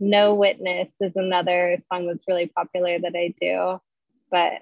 No 0.00 0.32
Witness 0.32 0.94
is 1.02 1.12
another 1.14 1.76
song 1.92 2.06
that's 2.06 2.24
really 2.26 2.46
popular 2.46 2.98
that 2.98 3.14
I 3.14 3.34
do. 3.38 3.78
But 4.30 4.52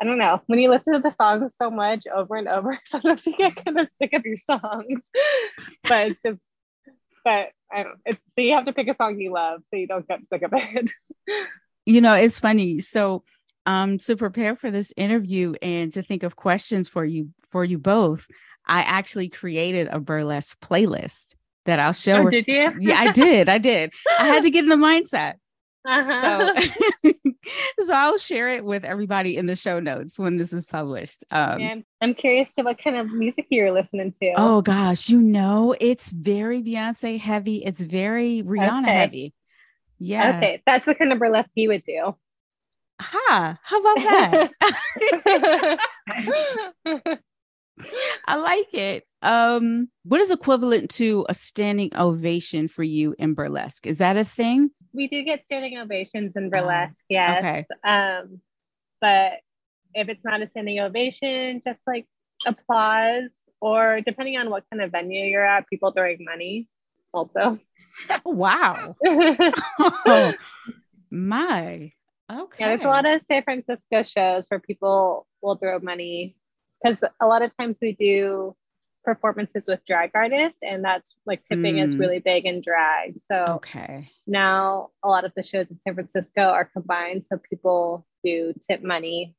I 0.00 0.04
don't 0.04 0.18
know. 0.18 0.42
When 0.46 0.58
you 0.58 0.70
listen 0.70 0.92
to 0.94 0.98
the 0.98 1.12
songs 1.12 1.54
so 1.56 1.70
much 1.70 2.08
over 2.12 2.34
and 2.34 2.48
over, 2.48 2.76
sometimes 2.84 3.24
you 3.28 3.36
get 3.36 3.64
kind 3.64 3.78
of 3.78 3.88
sick 3.94 4.12
of 4.12 4.26
your 4.26 4.36
songs. 4.36 5.12
but 5.84 6.08
it's 6.08 6.20
just, 6.20 6.40
but 7.26 7.48
I 7.72 7.82
don't. 7.82 7.98
So 8.06 8.40
you 8.40 8.54
have 8.54 8.66
to 8.66 8.72
pick 8.72 8.86
a 8.86 8.94
song 8.94 9.18
you 9.18 9.32
love 9.32 9.60
so 9.68 9.76
you 9.76 9.88
don't 9.88 10.06
get 10.06 10.24
sick 10.24 10.42
of 10.42 10.52
it. 10.54 10.92
you 11.86 12.00
know, 12.00 12.14
it's 12.14 12.38
funny. 12.38 12.78
So 12.78 13.24
um, 13.66 13.98
to 13.98 14.16
prepare 14.16 14.54
for 14.54 14.70
this 14.70 14.92
interview 14.96 15.54
and 15.60 15.92
to 15.94 16.02
think 16.02 16.22
of 16.22 16.36
questions 16.36 16.88
for 16.88 17.04
you 17.04 17.30
for 17.50 17.64
you 17.64 17.78
both, 17.78 18.28
I 18.64 18.82
actually 18.82 19.28
created 19.28 19.88
a 19.90 19.98
burlesque 19.98 20.60
playlist 20.60 21.34
that 21.64 21.80
I'll 21.80 21.92
show. 21.92 22.26
Oh, 22.26 22.30
did 22.30 22.46
you? 22.46 22.72
yeah, 22.80 23.00
I 23.00 23.10
did. 23.10 23.48
I 23.48 23.58
did. 23.58 23.92
I 24.20 24.28
had 24.28 24.44
to 24.44 24.50
get 24.50 24.62
in 24.62 24.70
the 24.70 24.76
mindset. 24.76 25.34
Uh-huh. 25.86 26.60
So, 27.04 27.12
so 27.84 27.94
I'll 27.94 28.18
share 28.18 28.48
it 28.48 28.64
with 28.64 28.84
everybody 28.84 29.36
in 29.36 29.46
the 29.46 29.56
show 29.56 29.80
notes 29.80 30.18
when 30.18 30.36
this 30.36 30.52
is 30.52 30.66
published. 30.66 31.24
Um, 31.30 31.60
yeah, 31.60 31.74
I'm 32.00 32.14
curious 32.14 32.54
to 32.54 32.62
what 32.62 32.82
kind 32.82 32.96
of 32.96 33.12
music 33.12 33.46
you're 33.50 33.70
listening 33.72 34.12
to. 34.20 34.34
Oh 34.36 34.62
gosh, 34.62 35.08
you 35.08 35.20
know, 35.20 35.74
it's 35.80 36.12
very 36.12 36.62
Beyonce 36.62 37.18
heavy. 37.18 37.64
It's 37.64 37.80
very 37.80 38.42
Rihanna 38.42 38.82
okay. 38.82 38.92
heavy. 38.92 39.34
Yeah. 39.98 40.36
Okay, 40.36 40.62
that's 40.66 40.86
the 40.86 40.94
kind 40.94 41.12
of 41.12 41.18
burlesque 41.18 41.52
you 41.54 41.68
would 41.68 41.84
do. 41.84 42.16
Ha! 43.00 43.58
How 43.62 43.80
about 43.80 44.50
that? 46.84 47.18
I 48.26 48.36
like 48.36 48.72
it. 48.74 49.04
Um, 49.22 49.88
what 50.04 50.20
is 50.20 50.30
equivalent 50.30 50.90
to 50.92 51.26
a 51.28 51.34
standing 51.34 51.90
ovation 51.96 52.68
for 52.68 52.82
you 52.82 53.14
in 53.18 53.34
burlesque? 53.34 53.86
Is 53.86 53.98
that 53.98 54.16
a 54.16 54.24
thing? 54.24 54.70
We 54.92 55.08
do 55.08 55.22
get 55.24 55.44
standing 55.44 55.78
ovations 55.78 56.36
in 56.36 56.48
burlesque, 56.50 57.04
uh, 57.04 57.10
yes. 57.10 57.38
Okay. 57.38 57.64
Um, 57.84 58.40
but 59.00 59.32
if 59.94 60.08
it's 60.08 60.24
not 60.24 60.42
a 60.42 60.46
standing 60.46 60.80
ovation, 60.80 61.62
just 61.66 61.80
like 61.86 62.06
applause, 62.46 63.30
or 63.60 64.00
depending 64.00 64.36
on 64.36 64.50
what 64.50 64.64
kind 64.70 64.82
of 64.82 64.92
venue 64.92 65.24
you're 65.24 65.44
at, 65.44 65.68
people 65.68 65.90
throwing 65.92 66.24
money 66.24 66.68
also. 67.12 67.58
wow. 68.24 68.96
oh, 69.06 70.32
my. 71.10 71.92
Okay. 72.30 72.56
Yeah, 72.58 72.68
there's 72.68 72.82
a 72.82 72.88
lot 72.88 73.06
of 73.06 73.22
San 73.30 73.42
Francisco 73.42 74.02
shows 74.02 74.46
where 74.48 74.60
people 74.60 75.26
will 75.42 75.56
throw 75.56 75.78
money 75.78 76.36
because 76.86 77.02
a 77.20 77.26
lot 77.26 77.42
of 77.42 77.56
times 77.56 77.78
we 77.82 77.92
do 77.92 78.54
performances 79.04 79.68
with 79.68 79.84
drag 79.86 80.10
artists 80.14 80.60
and 80.62 80.84
that's 80.84 81.14
like 81.26 81.44
tipping 81.44 81.76
mm. 81.76 81.84
is 81.84 81.92
hmm. 81.92 82.00
really 82.00 82.18
big 82.18 82.44
in 82.44 82.60
drag. 82.60 83.20
So 83.20 83.36
okay. 83.56 84.10
now 84.26 84.90
a 85.02 85.08
lot 85.08 85.24
of 85.24 85.32
the 85.36 85.42
shows 85.42 85.70
in 85.70 85.80
San 85.80 85.94
Francisco 85.94 86.42
are 86.42 86.64
combined 86.64 87.24
so 87.24 87.38
people 87.38 88.04
do 88.24 88.52
tip 88.68 88.82
money 88.82 89.34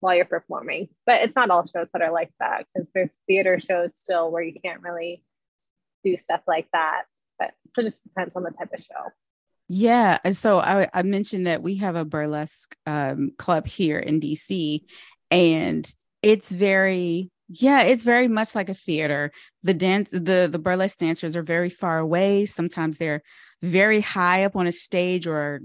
while 0.00 0.14
you're 0.14 0.24
performing. 0.24 0.88
But 1.04 1.22
it's 1.22 1.36
not 1.36 1.50
all 1.50 1.66
shows 1.66 1.88
that 1.92 2.02
are 2.02 2.12
like 2.12 2.30
that 2.40 2.66
because 2.74 2.88
there's 2.94 3.12
theater 3.26 3.60
shows 3.60 3.94
still 3.94 4.30
where 4.30 4.42
you 4.42 4.54
can't 4.64 4.82
really 4.82 5.22
do 6.02 6.16
stuff 6.16 6.40
like 6.46 6.68
that. 6.72 7.02
But 7.38 7.52
it 7.76 7.82
just 7.82 8.04
depends 8.04 8.36
on 8.36 8.42
the 8.42 8.50
type 8.50 8.72
of 8.72 8.80
show. 8.80 9.12
Yeah. 9.68 10.18
So 10.30 10.60
I, 10.60 10.88
I 10.92 11.02
mentioned 11.02 11.46
that 11.46 11.62
we 11.62 11.76
have 11.76 11.96
a 11.96 12.04
burlesque 12.04 12.74
um, 12.86 13.32
club 13.38 13.66
here 13.66 13.98
in 13.98 14.20
DC, 14.20 14.82
and 15.30 15.94
it's 16.22 16.52
very, 16.52 17.30
yeah, 17.48 17.82
it's 17.82 18.04
very 18.04 18.28
much 18.28 18.54
like 18.54 18.68
a 18.68 18.74
theater. 18.74 19.32
The 19.62 19.74
dance, 19.74 20.10
the 20.10 20.48
the 20.50 20.58
burlesque 20.58 20.98
dancers 20.98 21.36
are 21.36 21.42
very 21.42 21.70
far 21.70 21.98
away. 21.98 22.46
Sometimes 22.46 22.98
they're 22.98 23.22
very 23.62 24.00
high 24.00 24.44
up 24.44 24.56
on 24.56 24.66
a 24.66 24.72
stage 24.72 25.26
or 25.26 25.60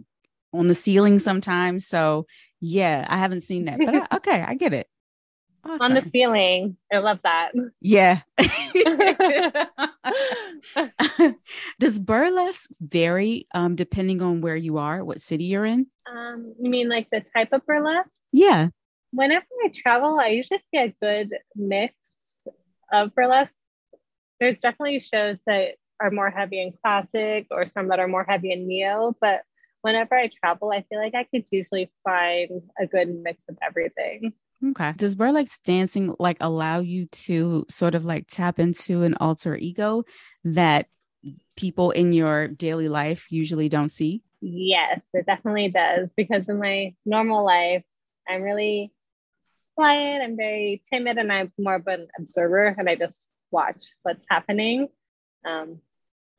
on 0.54 0.68
the 0.68 0.76
ceiling. 0.76 1.20
Sometimes, 1.20 1.88
so 1.88 2.26
yeah, 2.60 3.06
I 3.10 3.18
haven't 3.18 3.42
seen 3.42 3.66
that, 3.66 3.80
but 3.80 3.96
I, 3.96 4.08
okay, 4.18 4.42
I 4.42 4.56
get 4.56 4.74
it. 4.74 4.88
Awesome. 5.64 5.82
On 5.82 5.94
the 5.96 6.02
ceiling. 6.02 6.78
I 6.94 7.00
love 7.00 7.20
that. 7.24 7.52
Yeah. 7.82 8.22
Does 11.80 12.00
burlesque 12.00 12.70
vary 12.80 13.48
um, 13.54 13.76
depending 13.76 14.22
on 14.22 14.40
where 14.40 14.56
you 14.56 14.78
are, 14.78 15.04
what 15.04 15.20
city 15.20 15.46
you're 15.46 15.66
in? 15.66 15.88
Um, 16.10 16.54
you 16.62 16.70
mean 16.70 16.88
like 16.88 17.10
the 17.12 17.22
type 17.36 17.50
of 17.52 17.66
burlesque? 17.66 18.22
Yeah. 18.32 18.70
Whenever 19.18 19.48
I 19.66 19.70
travel, 19.74 20.20
I 20.20 20.28
usually 20.28 20.60
see 20.70 20.80
a 20.80 20.94
good 21.02 21.34
mix 21.56 21.96
of 22.94 23.16
burlesque. 23.16 23.58
There's 24.40 24.60
definitely 24.60 25.00
shows 25.00 25.42
that 25.48 25.78
are 26.00 26.12
more 26.12 26.30
heavy 26.30 26.62
in 26.62 26.74
classic 26.84 27.48
or 27.50 27.66
some 27.66 27.88
that 27.88 28.00
are 28.00 28.08
more 28.08 28.24
heavy 28.30 28.52
in 28.52 28.68
neo, 28.68 29.16
but 29.20 29.42
whenever 29.82 30.14
I 30.14 30.30
travel, 30.30 30.72
I 30.72 30.86
feel 30.88 31.00
like 31.00 31.16
I 31.16 31.24
could 31.24 31.46
usually 31.52 31.92
find 32.04 32.62
a 32.80 32.86
good 32.86 33.10
mix 33.10 33.42
of 33.50 33.58
everything. 33.60 34.34
Okay. 34.64 34.94
Does 34.96 35.16
burlesque 35.16 35.64
dancing 35.64 36.14
like 36.20 36.38
allow 36.40 36.82
you 36.82 37.08
to 37.08 37.66
sort 37.70 37.96
of 37.96 38.06
like 38.06 38.28
tap 38.28 38.60
into 38.60 39.02
an 39.02 39.16
alter 39.20 39.56
ego 39.56 40.04
that 40.44 40.90
people 41.56 41.90
in 41.90 42.14
your 42.14 42.50
daily 42.50 42.88
life 42.88 43.32
usually 43.32 43.68
don't 43.68 43.90
see? 43.90 44.22
Yes, 44.42 45.02
it 45.12 45.26
definitely 45.26 45.70
does. 45.70 46.14
Because 46.16 46.50
in 46.50 46.60
my 46.60 46.94
normal 47.04 47.44
life, 47.44 47.84
I'm 48.30 48.44
really 48.44 48.92
quiet, 49.78 50.22
I'm 50.24 50.36
very 50.36 50.82
timid, 50.92 51.20
and 51.20 51.32
I'm 51.32 51.54
more 51.60 51.76
of 51.76 51.86
an 51.88 52.08
observer 52.18 52.76
and 52.78 52.90
I 52.90 52.96
just 52.96 53.16
watch 53.52 53.84
what's 54.02 54.26
happening. 54.28 54.88
Um, 55.46 55.80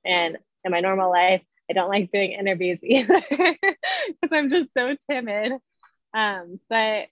and 0.05 0.39
in 0.65 0.73
my 0.73 0.81
normal 0.81 1.11
life, 1.11 1.43
I 1.71 1.73
don't 1.73 1.89
like 1.89 2.11
doing 2.11 2.33
interviews 2.33 2.81
either 2.83 3.21
because 3.31 4.33
I'm 4.33 4.51
just 4.51 4.75
so 4.75 4.97
timid. 5.09 5.53
Um, 6.13 6.59
but 6.69 7.07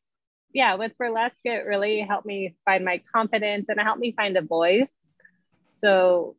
yeah, 0.52 0.75
with 0.75 0.99
burlesque, 0.99 1.37
it 1.45 1.64
really 1.66 2.00
helped 2.00 2.26
me 2.26 2.56
find 2.64 2.85
my 2.85 3.02
confidence 3.14 3.66
and 3.68 3.78
it 3.78 3.85
helped 3.85 4.00
me 4.00 4.12
find 4.12 4.37
a 4.37 4.42
voice. 4.42 4.90
So 5.75 6.37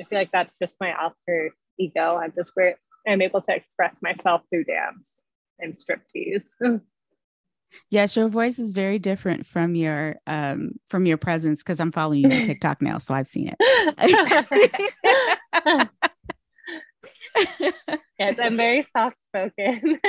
I 0.00 0.04
feel 0.04 0.18
like 0.18 0.32
that's 0.32 0.56
just 0.56 0.80
my 0.80 0.94
alter 0.94 1.50
ego. 1.78 2.16
I'm 2.16 2.32
just 2.34 2.54
great. 2.54 2.76
I'm 3.06 3.20
able 3.20 3.42
to 3.42 3.54
express 3.54 4.00
myself 4.00 4.42
through 4.48 4.64
dance 4.64 5.10
and 5.58 5.74
striptease. 5.74 6.54
yes, 7.90 8.16
your 8.16 8.28
voice 8.28 8.58
is 8.58 8.72
very 8.72 8.98
different 8.98 9.46
from 9.46 9.74
your 9.74 10.16
um 10.26 10.72
from 10.88 11.06
your 11.06 11.16
presence 11.16 11.62
because 11.62 11.80
I'm 11.80 11.92
following 11.92 12.20
you 12.20 12.30
on 12.30 12.40
TikTok 12.42 12.82
now, 12.82 12.98
so 12.98 13.14
I've 13.14 13.26
seen 13.26 13.48
it. 13.48 13.56
yes, 18.18 18.38
I'm 18.40 18.56
very 18.56 18.82
soft 18.82 19.18
spoken. 19.28 20.00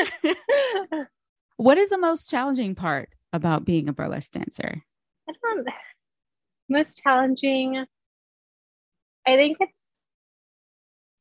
what 1.58 1.78
is 1.78 1.90
the 1.90 1.98
most 1.98 2.30
challenging 2.30 2.76
part 2.76 3.10
about 3.34 3.66
being 3.66 3.90
a 3.90 3.94
burlesque 3.94 4.32
dancer? 4.32 4.82
I 5.28 5.34
don't 5.44 5.68
most 6.70 7.02
challenging. 7.04 7.86
I 9.26 9.36
think 9.36 9.58
it's 9.60 9.78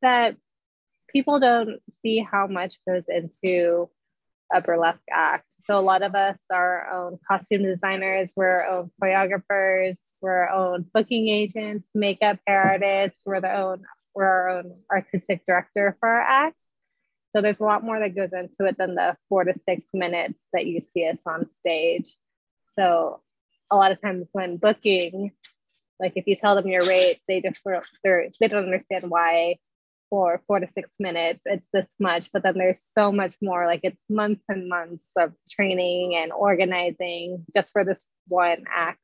that 0.02 0.37
people 1.09 1.40
don't 1.40 1.80
see 2.02 2.21
how 2.21 2.47
much 2.47 2.78
goes 2.87 3.07
into 3.09 3.88
a 4.52 4.61
burlesque 4.61 5.02
act. 5.11 5.47
So 5.68 5.78
a 5.78 5.82
lot 5.82 6.00
of 6.00 6.14
us 6.14 6.38
are 6.50 6.87
our 6.87 6.94
own 6.94 7.18
costume 7.28 7.62
designers, 7.62 8.32
we're 8.34 8.62
our 8.62 8.66
own 8.68 8.90
choreographers, 9.02 9.98
we're 10.22 10.46
our 10.46 10.50
own 10.50 10.87
booking 10.94 11.28
agents, 11.28 11.87
makeup 11.94 12.38
hair 12.46 12.62
artists, 12.62 13.20
we're 13.26 13.42
the 13.42 13.54
own 13.54 13.82
we're 14.14 14.25
our 14.25 14.48
own 14.48 14.76
artistic 14.90 15.44
director 15.46 15.94
for 16.00 16.08
our 16.08 16.22
acts. 16.22 16.68
So 17.37 17.42
there's 17.42 17.60
a 17.60 17.64
lot 17.64 17.84
more 17.84 18.00
that 18.00 18.16
goes 18.16 18.32
into 18.32 18.64
it 18.64 18.78
than 18.78 18.94
the 18.94 19.14
four 19.28 19.44
to 19.44 19.52
six 19.66 19.88
minutes 19.92 20.42
that 20.54 20.64
you 20.64 20.80
see 20.80 21.06
us 21.06 21.20
on 21.26 21.46
stage. 21.54 22.14
So 22.72 23.20
a 23.70 23.76
lot 23.76 23.92
of 23.92 24.00
times 24.00 24.30
when 24.32 24.56
booking, 24.56 25.32
like 26.00 26.14
if 26.16 26.26
you 26.26 26.34
tell 26.34 26.54
them 26.54 26.66
your 26.66 26.87
rate, 26.87 27.20
they 27.28 27.42
just 27.42 27.60
they 28.40 28.48
don't 28.48 28.64
understand 28.64 29.10
why 29.10 29.56
for 30.10 30.42
four 30.46 30.60
to 30.60 30.68
six 30.68 30.96
minutes 30.98 31.42
it's 31.44 31.68
this 31.72 31.94
much. 31.98 32.30
But 32.32 32.42
then 32.42 32.56
there's 32.56 32.82
so 32.82 33.12
much 33.12 33.34
more. 33.42 33.66
Like 33.66 33.80
it's 33.82 34.02
months 34.08 34.42
and 34.48 34.68
months 34.68 35.10
of 35.16 35.32
training 35.50 36.16
and 36.16 36.32
organizing 36.32 37.44
just 37.56 37.72
for 37.72 37.84
this 37.84 38.06
one 38.26 38.64
act. 38.74 39.00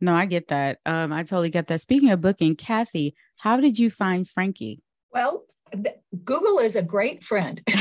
No, 0.00 0.14
I 0.14 0.26
get 0.26 0.48
that. 0.48 0.80
Um, 0.84 1.12
I 1.12 1.22
totally 1.22 1.50
get 1.50 1.68
that. 1.68 1.80
Speaking 1.80 2.10
of 2.10 2.20
booking, 2.20 2.56
Cathy, 2.56 3.14
how 3.36 3.60
did 3.60 3.78
you 3.78 3.90
find 3.90 4.28
Frankie? 4.28 4.82
Well, 5.12 5.46
Google 6.24 6.58
is 6.58 6.76
a 6.76 6.82
great 6.82 7.22
friend. 7.22 7.62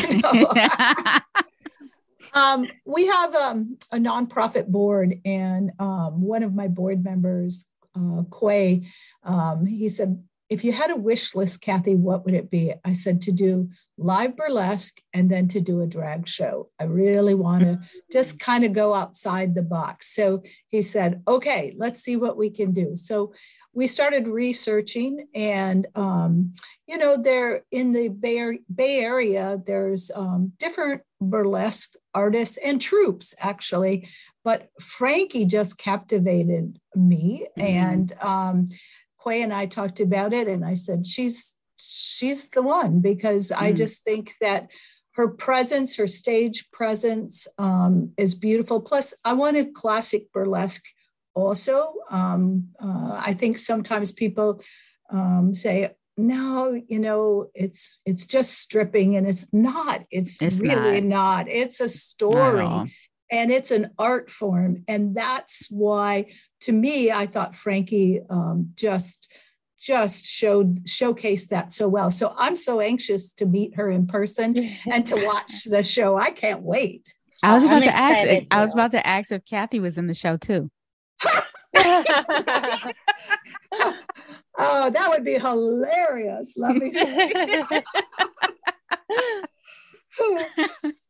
um, 2.33 2.67
we 2.85 3.07
have 3.07 3.35
um, 3.35 3.77
a 3.91 3.97
nonprofit 3.97 4.67
board, 4.67 5.19
and 5.25 5.71
um, 5.79 6.21
one 6.21 6.43
of 6.43 6.53
my 6.53 6.67
board 6.67 7.03
members, 7.03 7.65
uh, 7.95 8.23
Quay, 8.31 8.83
um, 9.23 9.65
he 9.65 9.89
said, 9.89 10.23
if 10.53 10.63
you 10.63 10.71
had 10.71 10.91
a 10.91 10.95
wish 10.95 11.33
list, 11.33 11.61
Cathy, 11.61 11.95
what 11.95 12.25
would 12.25 12.35
it 12.35 12.51
be? 12.51 12.73
I 12.85 12.93
said 12.93 13.21
to 13.21 13.31
do 13.31 13.69
live 13.97 14.37
burlesque 14.37 15.01
and 15.11 15.29
then 15.29 15.47
to 15.47 15.59
do 15.59 15.81
a 15.81 15.87
drag 15.87 16.27
show. 16.27 16.69
I 16.79 16.83
really 16.83 17.33
want 17.33 17.63
to 17.63 17.79
just 18.11 18.39
kind 18.39 18.63
of 18.63 18.71
go 18.71 18.93
outside 18.93 19.55
the 19.55 19.63
box. 19.63 20.13
So 20.13 20.43
he 20.69 20.83
said, 20.83 21.23
okay, 21.27 21.73
let's 21.75 22.01
see 22.01 22.17
what 22.17 22.37
we 22.37 22.51
can 22.51 22.71
do. 22.71 22.95
So 22.95 23.33
we 23.73 23.87
started 23.87 24.27
researching 24.27 25.27
and 25.33 25.87
um, 25.95 26.53
you 26.87 26.99
know 26.99 27.17
there 27.19 27.63
in 27.71 27.91
the 27.91 28.09
bay, 28.09 28.59
bay 28.73 28.99
area 28.99 29.59
there's 29.65 30.11
um, 30.13 30.53
different 30.59 31.01
burlesque 31.19 31.95
artists 32.13 32.57
and 32.57 32.79
troupes 32.79 33.33
actually 33.39 34.07
but 34.43 34.69
frankie 34.79 35.45
just 35.45 35.79
captivated 35.79 36.77
me 36.95 37.47
mm-hmm. 37.57 37.67
and 37.67 38.13
um, 38.21 38.67
quay 39.23 39.41
and 39.41 39.53
i 39.53 39.65
talked 39.65 39.99
about 39.99 40.33
it 40.33 40.47
and 40.47 40.65
i 40.65 40.73
said 40.73 41.05
she's 41.05 41.57
she's 41.77 42.49
the 42.49 42.61
one 42.61 42.99
because 42.99 43.49
mm-hmm. 43.49 43.63
i 43.63 43.71
just 43.71 44.03
think 44.03 44.33
that 44.41 44.67
her 45.15 45.27
presence 45.27 45.95
her 45.95 46.07
stage 46.07 46.71
presence 46.71 47.47
um, 47.57 48.11
is 48.17 48.35
beautiful 48.35 48.81
plus 48.81 49.13
i 49.23 49.33
wanted 49.33 49.73
classic 49.73 50.31
burlesque 50.33 50.85
also. 51.35 51.93
Um, 52.09 52.69
uh, 52.79 53.19
I 53.19 53.33
think 53.33 53.57
sometimes 53.57 54.11
people 54.11 54.61
um, 55.11 55.53
say, 55.53 55.91
no, 56.15 56.79
you 56.87 56.99
know, 56.99 57.49
it's 57.55 57.99
it's 58.05 58.27
just 58.27 58.59
stripping, 58.59 59.15
and 59.15 59.27
it's 59.27 59.51
not. 59.51 60.03
It's, 60.11 60.39
it's 60.41 60.61
really 60.61 61.01
not. 61.01 61.47
not. 61.47 61.49
It's 61.49 61.79
a 61.79 61.89
story, 61.89 62.93
and 63.33 63.51
it's 63.51 63.71
an 63.71 63.89
art 63.97 64.29
form, 64.29 64.83
and 64.87 65.15
that's 65.15 65.65
why, 65.71 66.27
to 66.61 66.71
me, 66.71 67.11
I 67.11 67.25
thought 67.25 67.55
Frankie 67.55 68.21
um, 68.29 68.73
just 68.75 69.33
just 69.79 70.25
showed 70.25 70.85
showcased 70.85 71.47
that 71.47 71.73
so 71.73 71.89
well. 71.89 72.11
So 72.11 72.35
I'm 72.37 72.55
so 72.55 72.79
anxious 72.79 73.33
to 73.33 73.47
meet 73.47 73.75
her 73.75 73.89
in 73.89 74.05
person 74.05 74.53
and 74.89 75.07
to 75.07 75.15
watch 75.25 75.63
the 75.63 75.81
show. 75.81 76.15
I 76.15 76.29
can't 76.29 76.61
wait. 76.61 77.11
I 77.41 77.55
was 77.55 77.63
about 77.63 77.77
I'm 77.77 77.83
to 77.83 77.95
ask. 77.95 78.27
I 78.51 78.61
was 78.61 78.71
about 78.71 78.91
to 78.91 79.03
ask 79.05 79.31
if 79.31 79.43
Cathy 79.45 79.79
was 79.79 79.97
in 79.97 80.05
the 80.05 80.13
show 80.13 80.37
too. 80.37 80.69
oh, 81.25 81.43
that 84.91 85.07
would 85.09 85.25
be 85.25 85.39
hilarious. 85.39 86.53
Let 86.55 86.75
me 86.75 86.93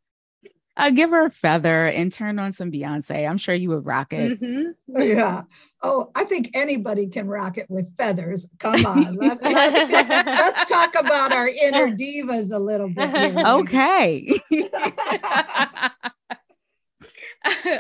I'll 0.76 0.92
give 0.92 1.12
her 1.12 1.28
a 1.28 1.30
feather 1.30 1.86
and 1.86 2.12
turn 2.12 2.40
on 2.40 2.52
some 2.52 2.72
Beyonce. 2.72 3.30
I'm 3.30 3.38
sure 3.38 3.54
you 3.54 3.70
would 3.70 3.86
rock 3.86 4.12
it. 4.12 4.42
Mm-hmm. 4.42 5.02
Yeah. 5.02 5.44
Oh, 5.84 6.10
I 6.16 6.24
think 6.24 6.50
anybody 6.56 7.08
can 7.08 7.28
rock 7.28 7.60
it 7.60 7.70
with 7.70 7.96
feathers. 7.96 8.50
Come 8.58 8.84
on. 8.86 9.16
Let, 9.18 9.44
us 9.44 10.26
let's 10.26 10.70
talk 10.70 10.96
about 10.96 11.32
our 11.32 11.48
inner 11.48 11.90
divas 11.90 12.52
a 12.52 12.58
little 12.58 12.90
bit. 12.90 13.10
Here. 13.10 13.36
Okay. 13.46 14.40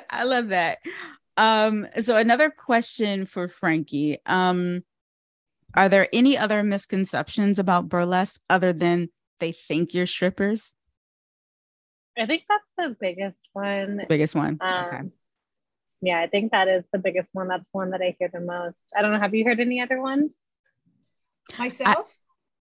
I 0.09 0.25
love 0.25 0.49
that. 0.49 0.79
Um, 1.37 1.87
so 1.99 2.17
another 2.17 2.51
question 2.51 3.25
for 3.25 3.47
Frankie. 3.47 4.17
Um, 4.25 4.83
are 5.73 5.89
there 5.89 6.07
any 6.13 6.37
other 6.37 6.61
misconceptions 6.61 7.57
about 7.57 7.89
burlesque 7.89 8.41
other 8.49 8.73
than 8.73 9.09
they 9.39 9.53
think 9.53 9.93
you're 9.93 10.05
strippers? 10.05 10.75
I 12.17 12.25
think 12.25 12.43
that's 12.47 12.63
the 12.77 12.95
biggest 12.99 13.47
one. 13.53 14.05
Biggest 14.07 14.35
one. 14.35 14.57
Um, 14.61 14.85
okay. 14.85 15.01
Yeah, 16.01 16.19
I 16.19 16.27
think 16.27 16.51
that 16.51 16.67
is 16.67 16.83
the 16.91 16.99
biggest 16.99 17.29
one. 17.33 17.47
That's 17.47 17.67
one 17.71 17.91
that 17.91 18.01
I 18.01 18.15
hear 18.19 18.29
the 18.31 18.41
most. 18.41 18.83
I 18.95 19.01
don't 19.01 19.13
know. 19.13 19.19
Have 19.19 19.33
you 19.33 19.45
heard 19.45 19.59
any 19.59 19.81
other 19.81 20.01
ones? 20.01 20.35
Myself 21.57 22.17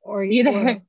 I, 0.05 0.09
or 0.09 0.25
either? 0.25 0.83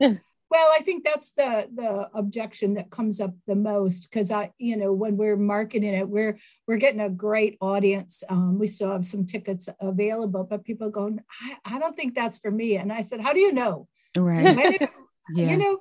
Or... 0.00 0.20
Well, 0.54 0.70
I 0.78 0.82
think 0.82 1.04
that's 1.04 1.32
the 1.32 1.68
the 1.74 2.08
objection 2.14 2.74
that 2.74 2.88
comes 2.88 3.20
up 3.20 3.34
the 3.48 3.56
most 3.56 4.08
because 4.08 4.30
I, 4.30 4.52
you 4.56 4.76
know, 4.76 4.92
when 4.92 5.16
we're 5.16 5.36
marketing 5.36 5.94
it, 5.94 6.08
we're 6.08 6.38
we're 6.68 6.76
getting 6.76 7.00
a 7.00 7.10
great 7.10 7.56
audience. 7.60 8.22
Um, 8.28 8.60
we 8.60 8.68
still 8.68 8.92
have 8.92 9.04
some 9.04 9.26
tickets 9.26 9.68
available, 9.80 10.44
but 10.44 10.64
people 10.64 10.90
going, 10.90 11.18
I, 11.42 11.74
I 11.74 11.78
don't 11.80 11.96
think 11.96 12.14
that's 12.14 12.38
for 12.38 12.52
me. 12.52 12.76
And 12.76 12.92
I 12.92 13.02
said, 13.02 13.20
How 13.20 13.32
do 13.32 13.40
you 13.40 13.50
know? 13.50 13.88
Right. 14.16 14.80
yeah. 15.34 15.50
You 15.50 15.56
know, 15.56 15.78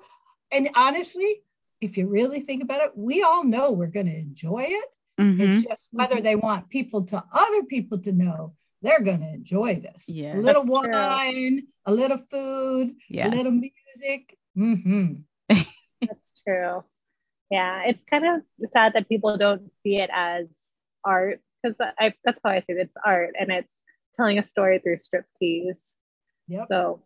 and 0.51 0.69
honestly, 0.75 1.43
if 1.83 1.97
you 1.97 2.07
really 2.07 2.39
think 2.39 2.63
about 2.63 2.81
it, 2.81 2.91
we 2.95 3.23
all 3.23 3.43
know 3.43 3.71
we're 3.71 3.87
going 3.87 4.07
to 4.07 4.17
enjoy 4.17 4.65
it. 4.67 4.89
Mm-hmm. 5.19 5.41
It's 5.41 5.63
just 5.63 5.89
whether 5.91 6.21
they 6.21 6.35
want 6.35 6.69
people 6.69 7.03
to 7.05 7.23
other 7.31 7.63
people 7.63 7.99
to 7.99 8.11
know 8.11 8.53
they're 8.81 9.01
going 9.01 9.21
to 9.21 9.29
enjoy 9.29 9.75
this. 9.75 10.09
Yeah, 10.09 10.35
a 10.35 10.39
little 10.39 10.65
wine, 10.65 11.59
true. 11.59 11.67
a 11.85 11.93
little 11.93 12.17
food, 12.17 12.95
yeah. 13.09 13.27
a 13.27 13.29
little 13.29 13.51
music, 13.51 14.37
Mm-hmm. 14.57 15.13
That's 16.01 16.41
true. 16.45 16.83
Yeah, 17.49 17.83
it's 17.85 18.03
kind 18.09 18.25
of 18.25 18.71
sad 18.71 18.93
that 18.93 19.09
people 19.09 19.37
don't 19.37 19.71
see 19.81 19.97
it 19.97 20.09
as 20.13 20.47
art 21.03 21.41
because 21.61 21.75
I 21.99 22.13
that's 22.23 22.39
how 22.43 22.51
I 22.51 22.59
see 22.61 22.73
it. 22.73 22.77
It's 22.77 22.93
art 23.05 23.35
and 23.39 23.51
it's 23.51 23.69
telling 24.15 24.39
a 24.39 24.43
story 24.43 24.79
through 24.79 24.97
striptease. 24.97 25.81
Yep. 26.47 26.67
So 26.69 27.03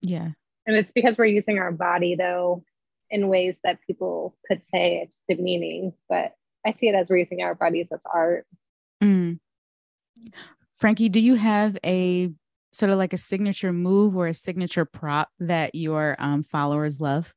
yeah. 0.00 0.30
And 0.66 0.76
it's 0.76 0.92
because 0.92 1.18
we're 1.18 1.26
using 1.26 1.58
our 1.58 1.72
body 1.72 2.14
though 2.14 2.64
in 3.10 3.28
ways 3.28 3.60
that 3.64 3.78
people 3.86 4.36
could 4.46 4.62
say 4.72 5.02
it's 5.02 5.22
demeaning, 5.28 5.92
but 6.08 6.32
I 6.66 6.72
see 6.72 6.88
it 6.88 6.94
as 6.94 7.08
we're 7.08 7.18
using 7.18 7.42
our 7.42 7.54
bodies 7.54 7.88
as 7.92 8.00
art. 8.12 8.46
Mm. 9.02 9.38
Frankie, 10.74 11.08
do 11.08 11.20
you 11.20 11.34
have 11.34 11.78
a 11.84 12.30
sort 12.72 12.90
of 12.90 12.98
like 12.98 13.12
a 13.12 13.18
signature 13.18 13.72
move 13.72 14.16
or 14.16 14.26
a 14.26 14.34
signature 14.34 14.84
prop 14.84 15.30
that 15.40 15.74
your 15.74 16.16
um, 16.18 16.42
followers 16.42 17.00
love? 17.00 17.32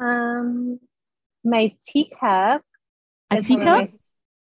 Um, 0.00 0.80
my 1.44 1.74
teacup. 1.86 2.62
A 3.30 3.40
teacup? 3.40 3.66
My, 3.66 3.88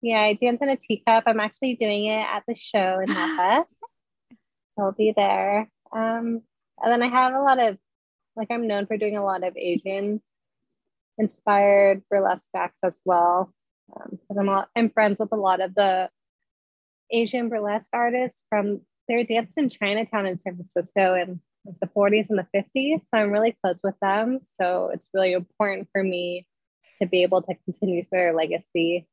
yeah, 0.03 0.21
I 0.21 0.35
dance 0.35 0.61
in 0.61 0.68
a 0.68 0.77
teacup. 0.77 1.25
I'm 1.27 1.40
actually 1.40 1.75
doing 1.77 2.07
it 2.07 2.21
at 2.21 2.42
the 2.47 2.55
show 2.55 3.01
in 3.01 3.09
Napa. 3.12 3.64
so 4.77 4.85
I'll 4.85 4.92
be 4.92 5.12
there. 5.16 5.68
Um, 5.92 6.42
and 6.83 6.92
then 6.92 7.03
I 7.03 7.09
have 7.09 7.35
a 7.35 7.40
lot 7.40 7.62
of, 7.62 7.79
like, 8.37 8.49
I'm 8.51 8.66
known 8.66 8.87
for 8.87 8.97
doing 8.97 9.16
a 9.16 9.25
lot 9.25 9.45
of 9.45 9.57
Asian 9.57 10.21
inspired 11.18 12.03
burlesque 12.11 12.49
acts 12.55 12.81
as 12.83 13.01
well. 13.05 13.53
Um, 13.95 14.18
I'm, 14.31 14.64
I'm 14.77 14.90
friends 14.90 15.18
with 15.18 15.33
a 15.33 15.37
lot 15.37 15.61
of 15.61 15.75
the 15.75 16.09
Asian 17.11 17.49
burlesque 17.49 17.90
artists 17.92 18.42
from 18.49 18.81
they 19.09 19.25
danced 19.25 19.59
in 19.59 19.68
Chinatown 19.68 20.27
in 20.27 20.38
San 20.38 20.57
Francisco 20.57 21.14
in 21.14 21.40
the 21.81 21.87
40s 21.87 22.31
and 22.31 22.38
the 22.38 22.47
50s. 22.55 23.01
So 23.09 23.18
I'm 23.18 23.31
really 23.31 23.57
close 23.62 23.81
with 23.83 23.97
them. 24.01 24.40
So 24.45 24.90
it's 24.92 25.09
really 25.12 25.33
important 25.33 25.88
for 25.92 26.03
me 26.03 26.47
to 27.01 27.07
be 27.07 27.23
able 27.23 27.42
to 27.42 27.55
continue 27.64 28.05
their 28.11 28.33
legacy. 28.33 29.07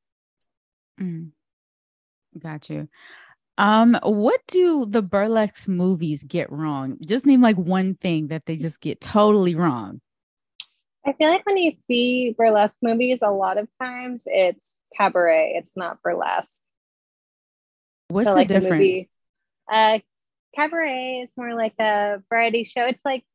Mm. 0.99 1.31
Got 2.37 2.69
you. 2.69 2.87
Um, 3.59 3.99
what 4.03 4.39
do 4.47 4.85
the 4.85 5.01
burlesque 5.01 5.67
movies 5.67 6.23
get 6.23 6.49
wrong? 6.49 6.97
Just 7.05 7.25
name 7.25 7.41
like 7.41 7.57
one 7.57 7.93
thing 7.93 8.27
that 8.27 8.45
they 8.45 8.55
just 8.55 8.79
get 8.79 9.01
totally 9.01 9.53
wrong. 9.53 9.99
I 11.05 11.11
feel 11.11 11.29
like 11.29 11.45
when 11.45 11.57
you 11.57 11.73
see 11.85 12.33
burlesque 12.37 12.77
movies, 12.81 13.19
a 13.21 13.29
lot 13.29 13.57
of 13.57 13.67
times 13.81 14.23
it's 14.27 14.71
cabaret, 14.97 15.55
it's 15.57 15.75
not 15.75 16.01
burlesque. 16.01 16.61
What's 18.07 18.27
so, 18.27 18.31
the 18.31 18.37
like 18.37 18.47
difference? 18.47 18.69
The 18.69 18.77
movie, 18.77 19.09
uh, 19.69 19.99
cabaret 20.55 21.19
is 21.23 21.33
more 21.35 21.53
like 21.53 21.73
a 21.79 22.23
variety 22.29 22.63
show. 22.63 22.85
It's 22.85 23.03
like 23.03 23.25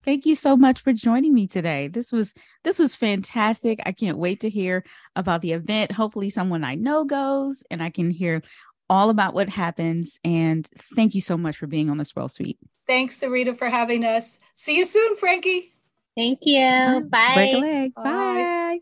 Thank 0.04 0.26
you 0.26 0.34
so 0.34 0.56
much 0.56 0.80
for 0.80 0.92
joining 0.92 1.32
me 1.32 1.46
today. 1.46 1.88
This 1.88 2.10
was 2.10 2.34
this 2.64 2.78
was 2.78 2.96
fantastic. 2.96 3.80
I 3.86 3.92
can't 3.92 4.18
wait 4.18 4.40
to 4.40 4.50
hear 4.50 4.84
about 5.14 5.42
the 5.42 5.52
event. 5.52 5.92
Hopefully 5.92 6.30
someone 6.30 6.64
I 6.64 6.74
know 6.74 7.04
goes 7.04 7.62
and 7.70 7.82
I 7.82 7.90
can 7.90 8.10
hear 8.10 8.42
all 8.90 9.10
about 9.10 9.32
what 9.32 9.48
happens 9.48 10.18
and 10.24 10.68
thank 10.96 11.14
you 11.14 11.20
so 11.20 11.38
much 11.38 11.56
for 11.56 11.66
being 11.66 11.88
on 11.88 11.96
the 11.98 12.04
Swirl 12.04 12.28
Suite. 12.28 12.58
Thanks 12.86 13.18
Sarita 13.18 13.56
for 13.56 13.68
having 13.68 14.04
us. 14.04 14.38
See 14.54 14.76
you 14.76 14.84
soon, 14.84 15.16
Frankie. 15.16 15.74
Thank 16.16 16.40
you. 16.42 17.06
Bye. 17.08 17.32
Break 17.34 17.54
a 17.54 17.58
leg. 17.58 17.94
Bye. 17.94 18.02
Bye. 18.04 18.78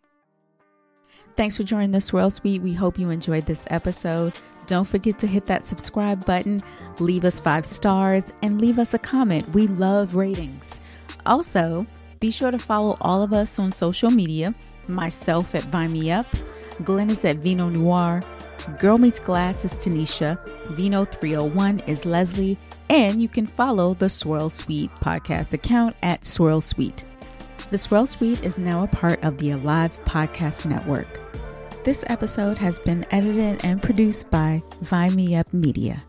Thanks 1.37 1.56
for 1.56 1.62
joining 1.62 1.92
the 1.92 2.00
Swirl 2.00 2.30
Suite. 2.30 2.61
We 2.61 2.72
hope 2.72 2.98
you 2.98 3.11
enjoyed 3.11 3.46
this 3.46 3.66
episode. 3.70 4.37
Don't 4.66 4.87
forget 4.87 5.18
to 5.20 5.26
hit 5.26 5.46
that 5.46 5.64
subscribe 5.64 6.24
button, 6.26 6.61
leave 7.00 7.24
us 7.24 7.40
five 7.40 7.66
stars, 7.66 8.33
and 8.42 8.61
leave 8.61 8.78
us 8.78 8.94
a 8.94 8.98
comment. 8.98 9.48
We 9.48 9.66
love 9.66 10.14
ratings. 10.14 10.80
Also, 11.26 11.87
be 12.20 12.30
sure 12.30 12.50
to 12.50 12.59
follow 12.59 12.96
all 13.00 13.22
of 13.22 13.33
us 13.33 13.59
on 13.59 13.72
social 13.72 14.11
media 14.11 14.54
myself 14.88 15.54
at 15.54 15.64
Vine 15.64 15.92
Me 15.92 16.11
Up, 16.11 16.26
Glennis 16.83 17.24
at 17.24 17.37
Vino 17.37 17.68
Noir, 17.68 18.22
Girl 18.78 18.98
Meets 18.98 19.20
Glass 19.20 19.64
is 19.64 19.74
Tanisha, 19.74 20.38
Vino 20.68 21.04
301 21.04 21.80
is 21.87 22.04
Leslie, 22.04 22.59
and 22.88 23.22
you 23.22 23.28
can 23.28 23.46
follow 23.46 23.94
the 23.94 24.09
Swirl 24.09 24.50
Suite 24.50 24.90
podcast 24.96 25.52
account 25.52 25.96
at 26.02 26.24
Swirl 26.24 26.61
Suite. 26.61 27.04
The 27.70 27.78
Swirl 27.78 28.06
Suite 28.06 28.44
is 28.44 28.59
now 28.59 28.83
a 28.85 28.88
part 28.88 29.22
of 29.22 29.38
the 29.38 29.50
Alive 29.50 29.98
Podcast 30.04 30.66
Network. 30.66 31.20
This 31.85 32.04
episode 32.09 32.59
has 32.59 32.78
been 32.78 33.06
edited 33.11 33.64
and 33.64 33.83
produced 33.83 34.30
by 34.30 34.62
Vine 34.83 35.14
Me 35.14 35.37
Up 35.37 35.52
Media. 35.52 36.02